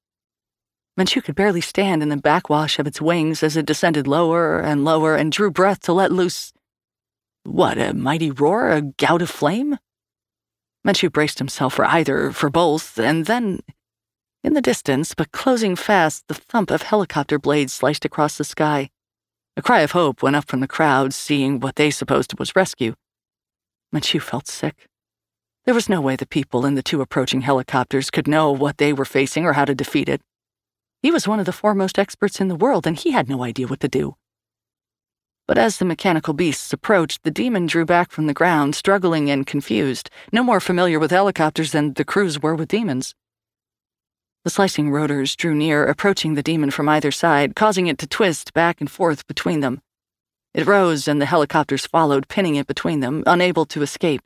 Menchu 0.98 1.24
could 1.24 1.34
barely 1.34 1.62
stand 1.62 2.02
in 2.02 2.10
the 2.10 2.16
backwash 2.16 2.78
of 2.78 2.86
its 2.86 3.00
wings 3.00 3.42
as 3.42 3.56
it 3.56 3.64
descended 3.64 4.06
lower 4.06 4.60
and 4.60 4.84
lower 4.84 5.16
and 5.16 5.32
drew 5.32 5.50
breath 5.50 5.80
to 5.80 5.92
let 5.92 6.12
loose. 6.12 6.52
What, 7.44 7.78
a 7.78 7.94
mighty 7.94 8.30
roar? 8.30 8.70
A 8.70 8.82
gout 8.82 9.22
of 9.22 9.30
flame? 9.30 9.78
Menchu 10.86 11.10
braced 11.10 11.38
himself 11.38 11.74
for 11.74 11.84
either, 11.84 12.30
for 12.32 12.50
both, 12.50 12.98
and 12.98 13.24
then 13.26 13.60
in 14.44 14.54
the 14.54 14.60
distance, 14.60 15.14
but 15.14 15.32
closing 15.32 15.76
fast, 15.76 16.26
the 16.26 16.34
thump 16.34 16.70
of 16.70 16.82
helicopter 16.82 17.38
blades 17.38 17.72
sliced 17.72 18.04
across 18.04 18.36
the 18.36 18.44
sky. 18.44 18.90
A 19.56 19.62
cry 19.62 19.80
of 19.80 19.92
hope 19.92 20.22
went 20.22 20.36
up 20.36 20.48
from 20.48 20.60
the 20.60 20.68
crowd, 20.68 21.14
seeing 21.14 21.60
what 21.60 21.76
they 21.76 21.90
supposed 21.90 22.38
was 22.38 22.56
rescue. 22.56 22.94
Menchu 23.94 24.20
felt 24.20 24.48
sick. 24.48 24.88
There 25.64 25.74
was 25.74 25.88
no 25.88 26.00
way 26.00 26.16
the 26.16 26.26
people 26.26 26.66
in 26.66 26.74
the 26.74 26.82
two 26.82 27.00
approaching 27.00 27.42
helicopters 27.42 28.10
could 28.10 28.26
know 28.26 28.50
what 28.50 28.78
they 28.78 28.92
were 28.92 29.04
facing 29.04 29.46
or 29.46 29.52
how 29.52 29.64
to 29.64 29.74
defeat 29.74 30.08
it. 30.08 30.20
He 31.02 31.10
was 31.10 31.26
one 31.26 31.40
of 31.40 31.46
the 31.46 31.52
foremost 31.52 31.98
experts 31.98 32.40
in 32.40 32.46
the 32.46 32.54
world, 32.54 32.86
and 32.86 32.96
he 32.96 33.10
had 33.10 33.28
no 33.28 33.42
idea 33.42 33.66
what 33.66 33.80
to 33.80 33.88
do. 33.88 34.14
But 35.48 35.58
as 35.58 35.78
the 35.78 35.84
mechanical 35.84 36.32
beasts 36.32 36.72
approached, 36.72 37.24
the 37.24 37.30
demon 37.32 37.66
drew 37.66 37.84
back 37.84 38.12
from 38.12 38.28
the 38.28 38.32
ground, 38.32 38.76
struggling 38.76 39.28
and 39.28 39.44
confused, 39.44 40.10
no 40.30 40.44
more 40.44 40.60
familiar 40.60 41.00
with 41.00 41.10
helicopters 41.10 41.72
than 41.72 41.94
the 41.94 42.04
crews 42.04 42.40
were 42.40 42.54
with 42.54 42.68
demons. 42.68 43.16
The 44.44 44.50
slicing 44.50 44.92
rotors 44.92 45.34
drew 45.34 45.56
near, 45.56 45.84
approaching 45.84 46.34
the 46.34 46.42
demon 46.42 46.70
from 46.70 46.88
either 46.88 47.10
side, 47.10 47.56
causing 47.56 47.88
it 47.88 47.98
to 47.98 48.06
twist 48.06 48.52
back 48.52 48.80
and 48.80 48.88
forth 48.88 49.26
between 49.26 49.58
them. 49.58 49.82
It 50.54 50.68
rose, 50.68 51.08
and 51.08 51.20
the 51.20 51.26
helicopters 51.26 51.84
followed, 51.84 52.28
pinning 52.28 52.54
it 52.54 52.68
between 52.68 53.00
them, 53.00 53.24
unable 53.26 53.66
to 53.66 53.82
escape. 53.82 54.22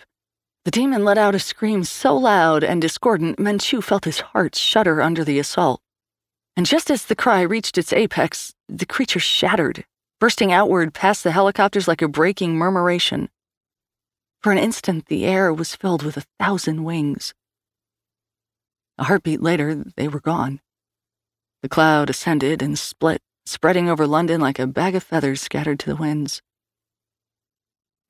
The 0.67 0.71
demon 0.71 1.07
let 1.07 1.17
out 1.17 1.35
a 1.35 1.39
scream 1.39 1.85
so 1.85 2.15
loud 2.15 2.63
and 2.63 2.83
discordant, 2.83 3.39
Menchu 3.39 3.83
felt 3.83 4.05
his 4.05 4.21
heart 4.21 4.55
shudder 4.55 5.01
under 5.01 5.25
the 5.25 5.39
assault. 5.39 5.81
And 6.57 6.65
just 6.65 6.91
as 6.91 7.05
the 7.05 7.15
cry 7.15 7.43
reached 7.43 7.77
its 7.77 7.93
apex, 7.93 8.55
the 8.69 8.87
creature 8.87 9.21
shattered, 9.21 9.85
bursting 10.19 10.53
outward 10.53 10.95
past 10.95 11.23
the 11.23 11.33
helicopters 11.33 11.87
like 11.87 12.01
a 12.01 12.09
breaking 12.09 12.57
murmuration. 12.57 13.29
For 14.43 14.53
an 14.53 14.59
instant, 14.59 15.07
the 15.07 15.27
air 15.27 15.53
was 15.53 15.77
filled 15.77 16.03
with 16.03 16.17
a 16.17 16.25
thousand 16.39 16.85
wings. 16.85 17.35
A 18.97 19.05
heartbeat 19.05 19.43
later, 19.43 19.85
they 19.97 20.09
were 20.09 20.21
gone. 20.21 20.61
The 21.63 21.69
cloud 21.69 22.09
ascended 22.09 22.63
and 22.63 22.79
split, 22.79 23.21
spreading 23.45 23.91
over 23.91 24.07
London 24.07 24.41
like 24.41 24.59
a 24.59 24.67
bag 24.67 24.95
of 24.95 25.03
feathers 25.03 25.43
scattered 25.43 25.79
to 25.81 25.91
the 25.91 25.97
winds. 25.97 26.41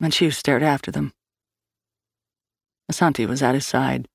Menchu 0.01 0.33
stared 0.33 0.63
after 0.63 0.91
them. 0.91 1.13
Asanti 2.91 3.27
was 3.27 3.43
at 3.43 3.55
his 3.55 3.67
side. 3.67 4.07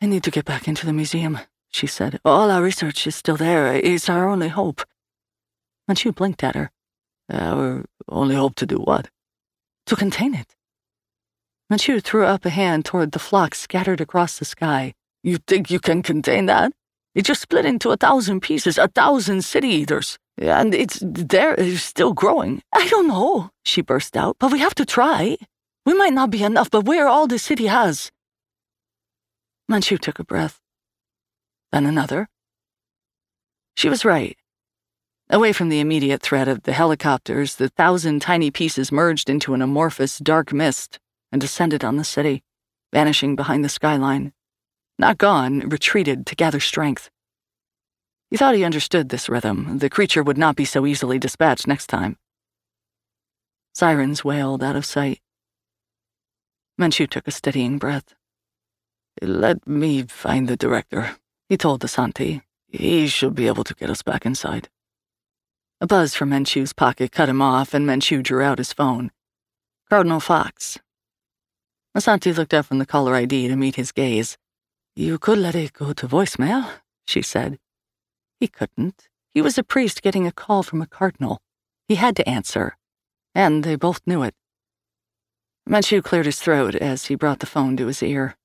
I 0.00 0.06
need 0.06 0.22
to 0.24 0.30
get 0.30 0.44
back 0.44 0.66
into 0.66 0.86
the 0.86 0.92
museum, 0.92 1.38
she 1.72 1.86
said. 1.86 2.20
All 2.24 2.50
our 2.50 2.62
research 2.62 3.06
is 3.06 3.16
still 3.16 3.36
there. 3.36 3.74
It's 3.74 4.08
our 4.08 4.28
only 4.28 4.48
hope. 4.48 4.82
Menchu 5.90 6.14
blinked 6.14 6.44
at 6.44 6.54
her. 6.54 6.70
Our 7.30 7.84
only 8.08 8.34
hope 8.34 8.54
to 8.56 8.66
do 8.66 8.76
what? 8.76 9.08
To 9.86 9.96
contain 9.96 10.34
it. 10.34 10.54
Menchu 11.72 12.02
threw 12.02 12.24
up 12.24 12.44
a 12.44 12.50
hand 12.50 12.84
toward 12.84 13.12
the 13.12 13.18
flock 13.18 13.54
scattered 13.54 14.00
across 14.00 14.38
the 14.38 14.44
sky. 14.44 14.94
You 15.22 15.38
think 15.38 15.70
you 15.70 15.80
can 15.80 16.02
contain 16.02 16.46
that? 16.46 16.72
It 17.14 17.24
just 17.24 17.42
split 17.42 17.64
into 17.64 17.90
a 17.90 17.96
thousand 17.96 18.40
pieces, 18.40 18.78
a 18.78 18.88
thousand 18.88 19.44
city 19.44 19.68
eaters. 19.68 20.18
And 20.38 20.74
it's 20.74 20.98
there, 21.02 21.54
it's 21.54 21.82
still 21.82 22.12
growing. 22.12 22.62
I 22.72 22.88
don't 22.88 23.08
know, 23.08 23.50
she 23.64 23.82
burst 23.82 24.16
out, 24.16 24.36
but 24.38 24.50
we 24.50 24.60
have 24.60 24.74
to 24.76 24.86
try. 24.86 25.36
We 25.84 25.94
might 25.94 26.14
not 26.14 26.30
be 26.30 26.42
enough, 26.42 26.70
but 26.70 26.84
we're 26.84 27.06
all 27.06 27.26
the 27.26 27.38
city 27.38 27.66
has. 27.66 28.10
Menchu 29.70 29.98
took 29.98 30.18
a 30.18 30.24
breath. 30.24 30.61
Then 31.72 31.86
another. 31.86 32.28
She 33.74 33.88
was 33.88 34.04
right. 34.04 34.36
Away 35.30 35.54
from 35.54 35.70
the 35.70 35.80
immediate 35.80 36.20
threat 36.20 36.46
of 36.46 36.64
the 36.64 36.74
helicopters, 36.74 37.56
the 37.56 37.70
thousand 37.70 38.20
tiny 38.20 38.50
pieces 38.50 38.92
merged 38.92 39.30
into 39.30 39.54
an 39.54 39.62
amorphous 39.62 40.18
dark 40.18 40.52
mist 40.52 41.00
and 41.32 41.40
descended 41.40 41.82
on 41.82 41.96
the 41.96 42.04
city, 42.04 42.42
vanishing 42.92 43.34
behind 43.34 43.64
the 43.64 43.70
skyline. 43.70 44.34
Not 44.98 45.16
gone, 45.16 45.60
retreated 45.60 46.26
to 46.26 46.36
gather 46.36 46.60
strength. 46.60 47.10
He 48.30 48.36
thought 48.36 48.54
he 48.54 48.64
understood 48.64 49.08
this 49.08 49.30
rhythm. 49.30 49.78
The 49.78 49.88
creature 49.88 50.22
would 50.22 50.38
not 50.38 50.56
be 50.56 50.66
so 50.66 50.84
easily 50.84 51.18
dispatched 51.18 51.66
next 51.66 51.86
time. 51.86 52.18
Sirens 53.72 54.22
wailed 54.22 54.62
out 54.62 54.76
of 54.76 54.84
sight. 54.84 55.20
Menchu 56.78 57.08
took 57.08 57.26
a 57.26 57.30
steadying 57.30 57.78
breath. 57.78 58.14
Let 59.22 59.66
me 59.66 60.02
find 60.02 60.48
the 60.48 60.56
director, 60.56 61.16
he 61.52 61.58
told 61.58 61.82
Asanti. 61.82 62.40
He 62.66 63.06
should 63.06 63.34
be 63.34 63.46
able 63.46 63.64
to 63.64 63.74
get 63.74 63.90
us 63.90 64.02
back 64.02 64.24
inside. 64.24 64.70
A 65.82 65.86
buzz 65.86 66.14
from 66.14 66.30
Menchu's 66.30 66.72
pocket 66.72 67.12
cut 67.12 67.28
him 67.28 67.42
off, 67.42 67.74
and 67.74 67.86
Menchu 67.86 68.22
drew 68.22 68.40
out 68.40 68.56
his 68.56 68.72
phone. 68.72 69.10
Cardinal 69.90 70.18
Fox. 70.18 70.78
Asanti 71.94 72.34
looked 72.34 72.54
up 72.54 72.64
from 72.64 72.78
the 72.78 72.86
caller 72.86 73.14
ID 73.14 73.48
to 73.48 73.56
meet 73.56 73.76
his 73.76 73.92
gaze. 73.92 74.38
You 74.96 75.18
could 75.18 75.36
let 75.36 75.54
it 75.54 75.74
go 75.74 75.92
to 75.92 76.08
voicemail, 76.08 76.70
she 77.06 77.20
said. 77.20 77.58
He 78.40 78.48
couldn't. 78.48 79.10
He 79.34 79.42
was 79.42 79.58
a 79.58 79.62
priest 79.62 80.00
getting 80.00 80.26
a 80.26 80.32
call 80.32 80.62
from 80.62 80.80
a 80.80 80.86
cardinal. 80.86 81.42
He 81.86 81.96
had 81.96 82.16
to 82.16 82.26
answer. 82.26 82.78
And 83.34 83.62
they 83.62 83.76
both 83.76 84.00
knew 84.06 84.22
it. 84.22 84.34
Menchu 85.68 86.02
cleared 86.02 86.24
his 86.24 86.40
throat 86.40 86.74
as 86.74 87.08
he 87.08 87.14
brought 87.14 87.40
the 87.40 87.52
phone 87.54 87.76
to 87.76 87.88
his 87.88 88.02
ear. 88.02 88.38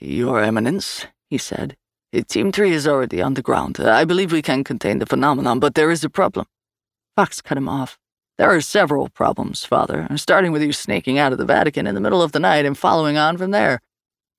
Your 0.00 0.42
Eminence, 0.42 1.04
he 1.28 1.36
said. 1.36 1.76
Team 2.12 2.52
3 2.52 2.72
is 2.72 2.86
already 2.86 3.20
on 3.20 3.34
the 3.34 3.42
ground. 3.42 3.78
I 3.80 4.04
believe 4.04 4.32
we 4.32 4.40
can 4.40 4.64
contain 4.64 4.98
the 4.98 5.06
phenomenon, 5.06 5.60
but 5.60 5.74
there 5.74 5.90
is 5.90 6.02
a 6.04 6.08
problem. 6.08 6.46
Fox 7.16 7.42
cut 7.42 7.58
him 7.58 7.68
off. 7.68 7.98
There 8.38 8.48
are 8.54 8.60
several 8.62 9.10
problems, 9.10 9.64
Father, 9.64 10.08
starting 10.16 10.52
with 10.52 10.62
you 10.62 10.72
sneaking 10.72 11.18
out 11.18 11.32
of 11.32 11.38
the 11.38 11.44
Vatican 11.44 11.86
in 11.86 11.94
the 11.94 12.00
middle 12.00 12.22
of 12.22 12.32
the 12.32 12.40
night 12.40 12.64
and 12.64 12.78
following 12.78 13.18
on 13.18 13.36
from 13.36 13.50
there. 13.50 13.80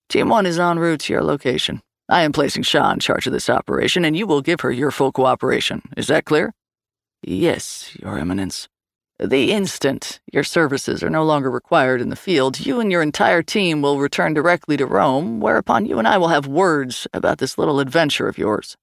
Team 0.08 0.30
1 0.30 0.48
is 0.48 0.58
en 0.58 0.80
route 0.80 1.02
to 1.02 1.14
your 1.14 1.22
location. 1.24 1.82
I 2.10 2.22
am 2.22 2.32
placing 2.32 2.64
Shaw 2.64 2.92
in 2.92 3.00
charge 3.00 3.28
of 3.28 3.34
this 3.34 3.50
operation, 3.50 4.04
and 4.04 4.18
you 4.18 4.26
will 4.26 4.42
give 4.42 4.62
her 4.62 4.72
your 4.72 4.90
full 4.90 5.12
cooperation. 5.12 5.84
Is 5.96 6.08
that 6.08 6.26
clear? 6.26 6.54
Yes, 7.22 7.96
Your 8.02 8.18
Eminence. 8.18 8.68
The 9.20 9.52
instant 9.52 10.22
your 10.32 10.46
services 10.46 11.04
are 11.04 11.10
no 11.10 11.26
longer 11.26 11.52
required 11.52 12.00
in 12.00 12.08
the 12.08 12.16
field, 12.16 12.66
you 12.66 12.80
and 12.80 12.90
your 12.90 13.02
entire 13.02 13.44
team 13.44 13.82
will 13.82 14.00
return 14.00 14.34
directly 14.34 14.78
to 14.78 14.86
Rome, 14.86 15.42
whereupon 15.42 15.86
you 15.86 16.00
and 16.00 16.08
I 16.08 16.18
will 16.18 16.30
have 16.30 16.48
words 16.48 17.06
about 17.14 17.40
this 17.40 17.58
little 17.58 17.82
adventure 17.82 18.30
of 18.30 18.38
yours. 18.38 18.78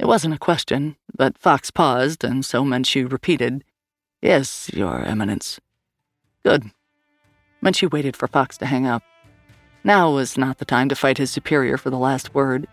It 0.00 0.06
wasn't 0.06 0.34
a 0.34 0.38
question, 0.38 0.96
but 1.16 1.38
Fox 1.38 1.70
paused, 1.70 2.24
and 2.24 2.44
so 2.44 2.64
Menchu 2.64 3.10
repeated, 3.10 3.62
Yes, 4.20 4.68
Your 4.74 5.04
Eminence. 5.04 5.60
Good. 6.44 6.72
Menchu 7.62 7.90
waited 7.90 8.16
for 8.16 8.26
Fox 8.26 8.58
to 8.58 8.66
hang 8.66 8.84
up. 8.84 9.04
Now 9.84 10.10
was 10.10 10.36
not 10.36 10.58
the 10.58 10.64
time 10.64 10.88
to 10.88 10.96
fight 10.96 11.18
his 11.18 11.30
superior 11.30 11.76
for 11.76 11.90
the 11.90 11.98
last 11.98 12.34
word. 12.34 12.66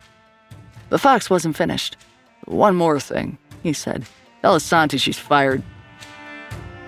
But 0.89 1.01
Fox 1.01 1.30
wasn't 1.30 1.55
finished. 1.55 1.97
One 2.45 2.76
more 2.76 2.99
thing, 2.99 3.38
he 3.61 3.74
said. 3.74 4.05
Tell 4.41 4.57
Asanti 4.57 4.99
she's 4.99 5.19
fired. 5.19 5.61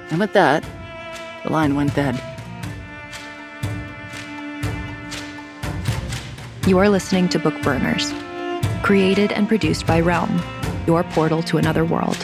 And 0.10 0.20
with 0.20 0.34
that, 0.34 0.64
the 1.44 1.52
line 1.52 1.76
went 1.76 1.96
dead. 1.96 2.22
You 6.68 6.80
are 6.80 6.90
listening 6.90 7.30
to 7.30 7.40
Bookburners, 7.40 8.12
created 8.82 9.32
and 9.32 9.48
produced 9.48 9.86
by 9.86 10.00
Realm, 10.00 10.42
your 10.88 11.04
portal 11.04 11.44
to 11.44 11.58
another 11.58 11.86
world. 11.86 12.18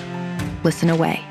Listen 0.63 0.89
away. 0.89 1.23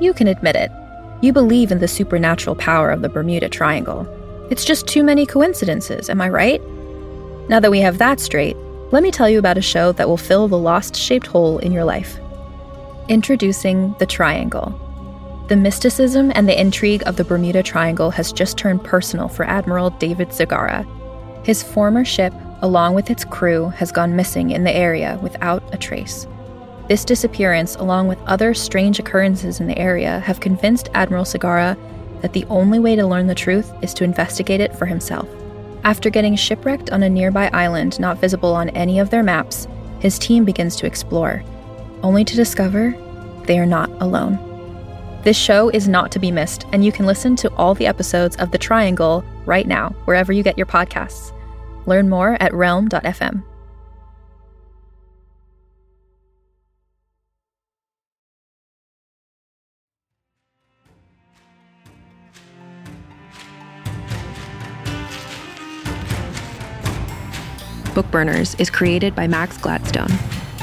You 0.00 0.12
can 0.12 0.26
admit 0.26 0.56
it. 0.56 0.70
You 1.22 1.32
believe 1.32 1.70
in 1.70 1.78
the 1.78 1.88
supernatural 1.88 2.56
power 2.56 2.90
of 2.90 3.02
the 3.02 3.08
Bermuda 3.08 3.48
Triangle 3.48 4.04
it's 4.52 4.66
just 4.66 4.86
too 4.86 5.02
many 5.02 5.24
coincidences, 5.24 6.10
am 6.10 6.20
I 6.20 6.28
right? 6.28 6.60
Now 7.48 7.58
that 7.58 7.70
we 7.70 7.80
have 7.80 7.96
that 7.96 8.20
straight, 8.20 8.54
let 8.90 9.02
me 9.02 9.10
tell 9.10 9.26
you 9.26 9.38
about 9.38 9.56
a 9.56 9.62
show 9.62 9.92
that 9.92 10.06
will 10.06 10.18
fill 10.18 10.46
the 10.46 10.58
lost 10.58 10.94
shaped 10.94 11.26
hole 11.26 11.56
in 11.56 11.72
your 11.72 11.86
life. 11.86 12.18
Introducing 13.08 13.94
The 13.98 14.04
Triangle. 14.04 14.78
The 15.48 15.56
mysticism 15.56 16.32
and 16.34 16.46
the 16.46 16.60
intrigue 16.60 17.02
of 17.06 17.16
the 17.16 17.24
Bermuda 17.24 17.62
Triangle 17.62 18.10
has 18.10 18.30
just 18.30 18.58
turned 18.58 18.84
personal 18.84 19.26
for 19.26 19.46
Admiral 19.46 19.88
David 19.88 20.28
Segarra. 20.28 20.86
His 21.46 21.62
former 21.62 22.04
ship, 22.04 22.34
along 22.60 22.92
with 22.92 23.08
its 23.08 23.24
crew, 23.24 23.70
has 23.70 23.90
gone 23.90 24.16
missing 24.16 24.50
in 24.50 24.64
the 24.64 24.76
area 24.76 25.18
without 25.22 25.62
a 25.72 25.78
trace. 25.78 26.26
This 26.90 27.06
disappearance, 27.06 27.76
along 27.76 28.08
with 28.08 28.20
other 28.26 28.52
strange 28.52 28.98
occurrences 28.98 29.60
in 29.60 29.66
the 29.66 29.78
area, 29.78 30.20
have 30.20 30.40
convinced 30.40 30.90
Admiral 30.92 31.24
Segarra 31.24 31.74
that 32.22 32.32
the 32.32 32.46
only 32.46 32.78
way 32.78 32.96
to 32.96 33.06
learn 33.06 33.26
the 33.26 33.34
truth 33.34 33.70
is 33.82 33.92
to 33.94 34.04
investigate 34.04 34.60
it 34.60 34.74
for 34.74 34.86
himself. 34.86 35.28
After 35.84 36.08
getting 36.08 36.36
shipwrecked 36.36 36.90
on 36.90 37.02
a 37.02 37.10
nearby 37.10 37.50
island 37.52 38.00
not 38.00 38.18
visible 38.18 38.54
on 38.54 38.70
any 38.70 39.00
of 39.00 39.10
their 39.10 39.22
maps, 39.22 39.66
his 39.98 40.18
team 40.18 40.44
begins 40.44 40.76
to 40.76 40.86
explore, 40.86 41.42
only 42.02 42.24
to 42.24 42.36
discover 42.36 42.94
they 43.46 43.58
are 43.58 43.66
not 43.66 43.90
alone. 44.00 44.38
This 45.22 45.36
show 45.36 45.68
is 45.68 45.88
not 45.88 46.10
to 46.12 46.18
be 46.18 46.32
missed, 46.32 46.66
and 46.72 46.84
you 46.84 46.90
can 46.90 47.06
listen 47.06 47.36
to 47.36 47.52
all 47.54 47.74
the 47.74 47.86
episodes 47.86 48.36
of 48.36 48.50
The 48.50 48.58
Triangle 48.58 49.24
right 49.44 49.66
now, 49.66 49.90
wherever 50.04 50.32
you 50.32 50.42
get 50.42 50.56
your 50.56 50.66
podcasts. 50.66 51.32
Learn 51.86 52.08
more 52.08 52.36
at 52.40 52.54
realm.fm. 52.54 53.42
Bookburners 68.12 68.60
is 68.60 68.68
created 68.68 69.14
by 69.14 69.26
Max 69.26 69.56
Gladstone 69.56 70.10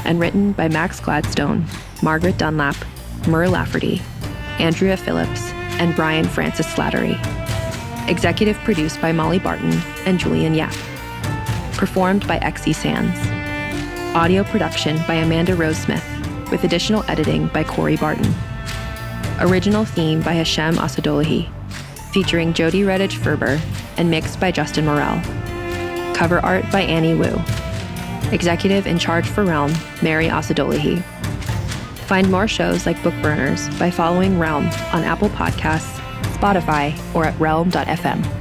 and 0.04 0.20
written 0.20 0.52
by 0.52 0.68
Max 0.68 1.00
Gladstone, 1.00 1.64
Margaret 2.00 2.38
Dunlap, 2.38 2.76
Mur 3.26 3.48
Lafferty, 3.48 4.00
Andrea 4.60 4.96
Phillips, 4.96 5.50
and 5.80 5.96
Brian 5.96 6.26
Francis 6.26 6.68
Slattery. 6.68 7.18
Executive 8.08 8.56
produced 8.58 9.00
by 9.00 9.10
Molly 9.10 9.40
Barton 9.40 9.72
and 10.06 10.20
Julian 10.20 10.54
Yap. 10.54 10.72
Performed 11.72 12.26
by 12.28 12.38
Xe 12.38 12.72
Sands. 12.72 13.18
Audio 14.14 14.44
production 14.44 14.96
by 15.08 15.14
Amanda 15.14 15.56
Rose 15.56 15.76
Smith, 15.76 16.04
with 16.52 16.62
additional 16.62 17.02
editing 17.08 17.48
by 17.48 17.64
Corey 17.64 17.96
Barton. 17.96 18.32
Original 19.40 19.84
theme 19.84 20.22
by 20.22 20.34
Hashem 20.34 20.76
Assadullahi, 20.76 21.50
featuring 22.12 22.52
Jody 22.52 22.82
Redditch 22.82 23.16
Ferber 23.16 23.60
and 23.96 24.08
mixed 24.08 24.38
by 24.38 24.52
Justin 24.52 24.84
Morel. 24.84 25.20
Cover 26.20 26.44
art 26.44 26.70
by 26.70 26.82
Annie 26.82 27.14
Wu. 27.14 27.42
Executive 28.30 28.86
in 28.86 28.98
charge 28.98 29.26
for 29.26 29.42
Realm, 29.42 29.72
Mary 30.02 30.26
Assadullahi. 30.26 31.02
Find 32.04 32.30
more 32.30 32.46
shows 32.46 32.84
like 32.84 32.98
Bookburners 32.98 33.66
by 33.78 33.90
following 33.90 34.38
Realm 34.38 34.66
on 34.92 35.02
Apple 35.02 35.30
Podcasts, 35.30 35.98
Spotify, 36.36 36.94
or 37.14 37.24
at 37.24 37.40
realm.fm. 37.40 38.39